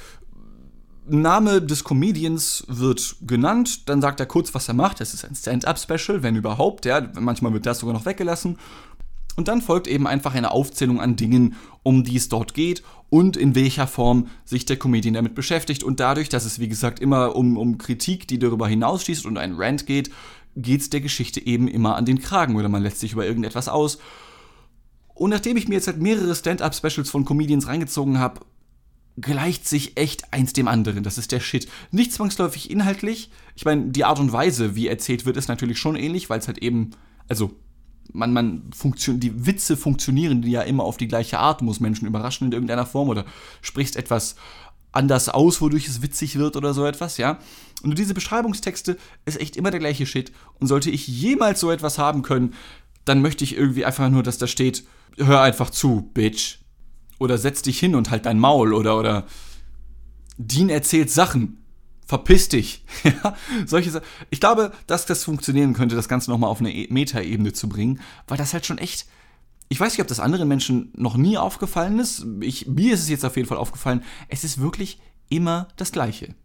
Name 1.05 1.61
des 1.61 1.83
Comedians 1.83 2.63
wird 2.67 3.17
genannt, 3.21 3.89
dann 3.89 4.01
sagt 4.01 4.19
er 4.21 4.25
kurz, 4.25 4.55
was 4.55 4.67
er 4.69 4.73
macht. 4.73 5.01
Es 5.01 5.13
ist 5.13 5.25
ein 5.25 5.35
Stand-up-Special, 5.35 6.23
wenn 6.23 6.35
überhaupt, 6.35 6.85
ja. 6.85 7.05
Manchmal 7.19 7.53
wird 7.53 7.65
das 7.65 7.79
sogar 7.79 7.93
noch 7.93 8.05
weggelassen. 8.05 8.57
Und 9.35 9.47
dann 9.47 9.61
folgt 9.61 9.87
eben 9.87 10.05
einfach 10.05 10.35
eine 10.35 10.51
Aufzählung 10.51 11.01
an 11.01 11.15
Dingen, 11.15 11.55
um 11.81 12.03
die 12.03 12.17
es 12.17 12.29
dort 12.29 12.53
geht 12.53 12.83
und 13.09 13.35
in 13.35 13.55
welcher 13.55 13.87
Form 13.87 14.27
sich 14.45 14.65
der 14.65 14.77
Comedian 14.77 15.15
damit 15.15 15.35
beschäftigt. 15.35 15.83
Und 15.83 15.99
dadurch, 15.99 16.29
dass 16.29 16.45
es 16.45 16.59
wie 16.59 16.67
gesagt 16.67 16.99
immer 16.99 17.35
um, 17.35 17.57
um 17.57 17.77
Kritik, 17.77 18.27
die 18.27 18.39
darüber 18.39 18.67
hinausschießt 18.67 19.25
und 19.25 19.37
ein 19.37 19.55
Rant 19.55 19.85
geht, 19.85 20.11
geht 20.55 20.81
es 20.81 20.89
der 20.89 21.01
Geschichte 21.01 21.45
eben 21.45 21.67
immer 21.67 21.95
an 21.95 22.05
den 22.05 22.19
Kragen 22.19 22.55
oder 22.55 22.69
man 22.69 22.83
lässt 22.83 22.99
sich 22.99 23.13
über 23.13 23.25
irgendetwas 23.25 23.69
aus. 23.69 23.97
Und 25.15 25.29
nachdem 25.29 25.57
ich 25.57 25.67
mir 25.67 25.75
jetzt 25.75 25.87
halt 25.87 25.99
mehrere 25.99 26.35
Stand-up-Specials 26.35 27.09
von 27.09 27.25
Comedians 27.25 27.67
reingezogen 27.67 28.19
habe, 28.19 28.41
gleicht 29.17 29.67
sich 29.67 29.97
echt 29.97 30.33
eins 30.33 30.53
dem 30.53 30.67
anderen. 30.67 31.03
Das 31.03 31.17
ist 31.17 31.31
der 31.31 31.39
Shit. 31.39 31.67
Nicht 31.91 32.13
zwangsläufig 32.13 32.71
inhaltlich. 32.71 33.29
Ich 33.55 33.65
meine, 33.65 33.89
die 33.91 34.05
Art 34.05 34.19
und 34.19 34.31
Weise, 34.31 34.75
wie 34.75 34.87
erzählt 34.87 35.25
wird, 35.25 35.37
ist 35.37 35.47
natürlich 35.47 35.77
schon 35.77 35.95
ähnlich, 35.95 36.29
weil 36.29 36.39
es 36.39 36.47
halt 36.47 36.57
eben, 36.59 36.91
also 37.27 37.51
man, 38.13 38.31
man 38.31 38.71
funktion 38.73 39.19
die 39.19 39.45
Witze 39.45 39.75
funktionieren 39.75 40.43
ja 40.43 40.61
immer 40.61 40.83
auf 40.83 40.97
die 40.97 41.07
gleiche 41.07 41.39
Art, 41.39 41.61
muss 41.61 41.79
Menschen 41.79 42.07
überraschen 42.07 42.47
in 42.47 42.53
irgendeiner 42.53 42.85
Form 42.85 43.09
oder 43.09 43.25
sprichst 43.61 43.97
etwas 43.97 44.35
anders 44.91 45.27
aus, 45.27 45.59
wodurch 45.59 45.87
es 45.87 46.01
witzig 46.01 46.37
wird 46.37 46.55
oder 46.55 46.73
so 46.73 46.85
etwas, 46.85 47.17
ja. 47.17 47.39
Und 47.81 47.97
diese 47.97 48.13
Beschreibungstexte 48.13 48.97
ist 49.25 49.41
echt 49.41 49.57
immer 49.57 49.71
der 49.71 49.79
gleiche 49.79 50.05
Shit. 50.05 50.31
Und 50.59 50.67
sollte 50.67 50.89
ich 50.89 51.07
jemals 51.07 51.59
so 51.59 51.71
etwas 51.71 51.97
haben 51.97 52.21
können, 52.21 52.53
dann 53.03 53.21
möchte 53.21 53.43
ich 53.43 53.57
irgendwie 53.57 53.85
einfach 53.85 54.09
nur, 54.09 54.23
dass 54.23 54.37
da 54.37 54.47
steht, 54.47 54.85
hör 55.17 55.41
einfach 55.41 55.69
zu, 55.69 56.09
Bitch. 56.13 56.59
Oder 57.19 57.37
setz 57.37 57.61
dich 57.61 57.79
hin 57.79 57.95
und 57.95 58.11
halt 58.11 58.25
dein 58.25 58.39
Maul 58.39 58.73
oder, 58.73 58.97
oder 58.97 59.25
Dean 60.37 60.69
erzählt 60.69 61.11
Sachen. 61.11 61.62
Verpiss 62.13 62.47
dich. 62.47 62.85
solche. 63.65 63.99
Ich 64.29 64.39
glaube, 64.39 64.71
dass 64.85 65.07
das 65.07 65.23
funktionieren 65.23 65.73
könnte, 65.73 65.95
das 65.95 66.07
Ganze 66.07 66.29
nochmal 66.29 66.51
auf 66.51 66.59
eine 66.59 66.71
e- 66.71 66.85
Metaebene 66.91 67.53
zu 67.53 67.67
bringen, 67.67 68.01
weil 68.27 68.37
das 68.37 68.53
halt 68.53 68.67
schon 68.67 68.77
echt. 68.77 69.07
Ich 69.67 69.79
weiß 69.79 69.93
nicht, 69.93 70.01
ob 70.01 70.07
das 70.07 70.19
anderen 70.19 70.47
Menschen 70.47 70.91
noch 70.95 71.17
nie 71.17 71.39
aufgefallen 71.39 71.97
ist. 71.97 72.23
Ich, 72.41 72.67
mir 72.67 72.93
ist 72.93 72.99
es 72.99 73.09
jetzt 73.09 73.25
auf 73.25 73.35
jeden 73.35 73.49
Fall 73.49 73.57
aufgefallen. 73.57 74.03
Es 74.27 74.43
ist 74.43 74.61
wirklich 74.61 74.99
immer 75.29 75.69
das 75.75 75.91
Gleiche. 75.91 76.35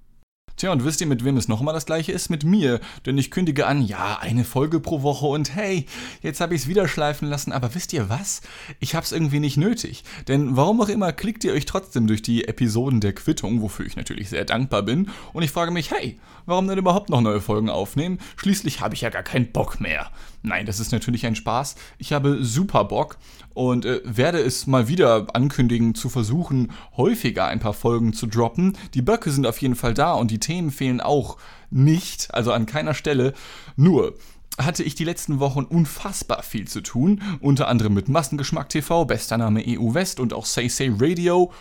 Tja, 0.59 0.73
und 0.73 0.85
wisst 0.85 1.01
ihr, 1.01 1.07
mit 1.07 1.25
wem 1.25 1.37
es 1.37 1.47
nochmal 1.47 1.73
das 1.73 1.87
gleiche 1.87 2.11
ist? 2.11 2.31
Mit 2.31 2.43
mir. 2.43 2.81
Denn 3.07 3.17
ich 3.17 3.31
kündige 3.31 3.69
an, 3.69 3.81
ja, 3.81 4.19
eine 4.21 4.43
Folge 4.43 4.81
pro 4.81 5.03
Woche 5.03 5.27
und 5.27 5.55
hey, 5.55 5.87
jetzt 6.21 6.41
habe 6.41 6.57
ich 6.57 6.63
es 6.63 6.69
wieder 6.69 6.89
schleifen 6.89 7.29
lassen. 7.29 7.53
Aber 7.53 7.77
wisst 7.77 7.93
ihr 7.93 8.09
was? 8.09 8.41
Ich 8.81 8.97
habe 8.97 9.05
es 9.05 9.13
irgendwie 9.13 9.39
nicht 9.39 9.57
nötig. 9.57 10.03
Denn 10.27 10.57
warum 10.57 10.81
auch 10.81 10.89
immer 10.89 11.13
klickt 11.13 11.45
ihr 11.45 11.53
euch 11.53 11.65
trotzdem 11.65 12.09
durch 12.09 12.23
die 12.23 12.49
Episoden 12.49 13.01
der 13.01 13.13
Quittung, 13.13 13.63
wofür 13.63 13.87
ich 13.87 13.95
natürlich 13.95 14.31
sehr 14.31 14.45
dankbar 14.45 14.83
bin. 14.83 15.11
Und 15.33 15.45
ich 15.45 15.53
frage 15.53 15.71
mich, 15.71 15.93
hey, 15.93 16.19
warum 16.45 16.67
denn 16.67 16.77
überhaupt 16.77 17.09
noch 17.09 17.21
neue 17.21 17.41
Folgen 17.41 17.71
aufnehmen? 17.71 18.19
Schließlich 18.35 18.81
habe 18.81 18.97
ich 18.97 19.03
ja 19.03 19.11
gar 19.11 19.23
keinen 19.23 19.53
Bock 19.53 19.81
mehr. 19.81 20.11
Nein, 20.43 20.67
das 20.67 20.79
ist 20.79 20.93
natürlich 20.93 21.27
ein 21.27 21.35
Spaß. 21.35 21.75
Ich 21.99 22.13
habe 22.13 22.45
super 22.45 22.85
Bock 22.85 23.19
und 23.55 23.85
äh, 23.85 24.01
werde 24.05 24.39
es 24.39 24.67
mal 24.67 24.87
wieder 24.87 25.27
ankündigen, 25.35 25.95
zu 25.95 26.09
versuchen, 26.09 26.71
häufiger 26.97 27.47
ein 27.47 27.59
paar 27.59 27.75
Folgen 27.75 28.13
zu 28.13 28.27
droppen. 28.27 28.77
Die 28.95 29.03
Böcke 29.03 29.31
sind 29.31 29.47
auf 29.47 29.59
jeden 29.59 29.75
Fall 29.75 29.95
da 29.95 30.13
und 30.13 30.31
die 30.31 30.39
Themen 30.39 30.71
fehlen 30.71 31.01
auch 31.01 31.39
nicht, 31.71 32.33
also 32.33 32.53
an 32.53 32.67
keiner 32.67 32.95
Stelle. 32.95 33.35
Nur, 33.77 34.15
hatte 34.59 34.83
ich 34.83 34.95
die 34.95 35.05
letzten 35.05 35.41
Wochen 35.41 35.65
unfassbar 35.65 36.43
viel 36.43 36.67
zu 36.67 36.81
tun, 36.81 37.23
unter 37.41 37.69
anderem 37.69 37.95
mit 37.95 38.09
Massengeschmack 38.09 38.69
TV, 38.69 39.05
bester 39.05 39.39
Name 39.39 39.63
EU 39.67 39.95
West 39.95 40.21
und 40.21 40.33
auch 40.33 40.47
Say 40.47 40.69
Say 40.69 40.93
Radio, 40.99 41.53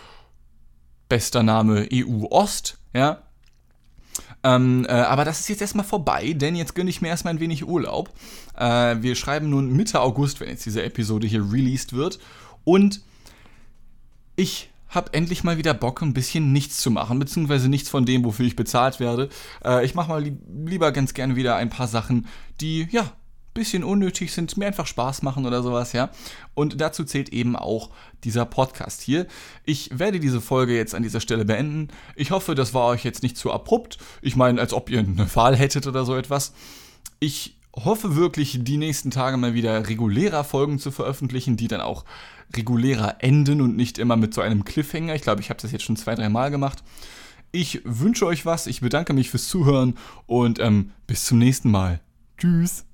bester 1.08 1.42
Name 1.42 1.88
EU 1.92 2.26
Ost, 2.30 2.78
ja, 2.92 3.22
ähm, 4.44 4.86
äh, 4.88 4.92
aber 4.92 5.24
das 5.24 5.40
ist 5.40 5.48
jetzt 5.48 5.60
erstmal 5.60 5.84
vorbei, 5.84 6.32
denn 6.32 6.54
jetzt 6.54 6.74
gönne 6.74 6.90
ich 6.90 7.00
mir 7.00 7.08
erstmal 7.08 7.34
ein 7.34 7.40
wenig 7.40 7.66
Urlaub. 7.66 8.10
Äh, 8.56 8.96
wir 9.00 9.14
schreiben 9.14 9.50
nun 9.50 9.72
Mitte 9.72 10.00
August, 10.00 10.40
wenn 10.40 10.48
jetzt 10.48 10.66
diese 10.66 10.82
Episode 10.82 11.26
hier 11.26 11.52
released 11.52 11.92
wird. 11.92 12.18
Und 12.64 13.00
ich 14.36 14.70
habe 14.88 15.12
endlich 15.12 15.44
mal 15.44 15.58
wieder 15.58 15.74
Bock, 15.74 16.00
ein 16.02 16.14
bisschen 16.14 16.52
nichts 16.52 16.78
zu 16.78 16.90
machen, 16.90 17.18
beziehungsweise 17.18 17.68
nichts 17.68 17.88
von 17.88 18.06
dem, 18.06 18.24
wofür 18.24 18.46
ich 18.46 18.56
bezahlt 18.56 19.00
werde. 19.00 19.28
Äh, 19.64 19.84
ich 19.84 19.94
mache 19.94 20.08
mal 20.08 20.22
li 20.22 20.36
lieber 20.64 20.92
ganz 20.92 21.14
gerne 21.14 21.36
wieder 21.36 21.56
ein 21.56 21.70
paar 21.70 21.88
Sachen, 21.88 22.26
die, 22.60 22.88
ja, 22.90 23.12
bisschen 23.58 23.84
unnötig 23.84 24.32
sind, 24.32 24.56
mir 24.56 24.66
einfach 24.66 24.86
Spaß 24.86 25.22
machen 25.22 25.44
oder 25.44 25.62
sowas, 25.62 25.92
ja. 25.92 26.10
Und 26.54 26.80
dazu 26.80 27.04
zählt 27.04 27.28
eben 27.30 27.56
auch 27.56 27.90
dieser 28.24 28.46
Podcast 28.46 29.02
hier. 29.02 29.26
Ich 29.64 29.98
werde 29.98 30.20
diese 30.20 30.40
Folge 30.40 30.76
jetzt 30.76 30.94
an 30.94 31.02
dieser 31.02 31.20
Stelle 31.20 31.44
beenden. 31.44 31.88
Ich 32.16 32.30
hoffe, 32.30 32.54
das 32.54 32.72
war 32.72 32.86
euch 32.86 33.04
jetzt 33.04 33.22
nicht 33.22 33.36
zu 33.36 33.52
abrupt. 33.52 33.98
Ich 34.22 34.36
meine, 34.36 34.60
als 34.60 34.72
ob 34.72 34.90
ihr 34.90 35.00
eine 35.00 35.34
Wahl 35.34 35.56
hättet 35.56 35.86
oder 35.86 36.04
so 36.04 36.16
etwas. 36.16 36.52
Ich 37.20 37.56
hoffe 37.74 38.16
wirklich, 38.16 38.58
die 38.62 38.76
nächsten 38.76 39.10
Tage 39.10 39.36
mal 39.36 39.54
wieder 39.54 39.88
regulärer 39.88 40.44
Folgen 40.44 40.78
zu 40.78 40.90
veröffentlichen, 40.90 41.56
die 41.56 41.68
dann 41.68 41.80
auch 41.80 42.04
regulärer 42.56 43.16
enden 43.20 43.60
und 43.60 43.76
nicht 43.76 43.98
immer 43.98 44.16
mit 44.16 44.34
so 44.34 44.40
einem 44.40 44.64
Cliffhanger. 44.64 45.14
Ich 45.14 45.22
glaube, 45.22 45.40
ich 45.40 45.50
habe 45.50 45.60
das 45.60 45.72
jetzt 45.72 45.84
schon 45.84 45.96
zwei, 45.96 46.14
drei 46.14 46.28
Mal 46.28 46.50
gemacht. 46.50 46.82
Ich 47.50 47.80
wünsche 47.84 48.26
euch 48.26 48.44
was, 48.44 48.66
ich 48.66 48.80
bedanke 48.80 49.12
mich 49.12 49.30
fürs 49.30 49.48
Zuhören 49.48 49.94
und 50.26 50.58
ähm, 50.58 50.90
bis 51.06 51.24
zum 51.24 51.38
nächsten 51.38 51.70
Mal. 51.70 52.00
Tschüss. 52.36 52.87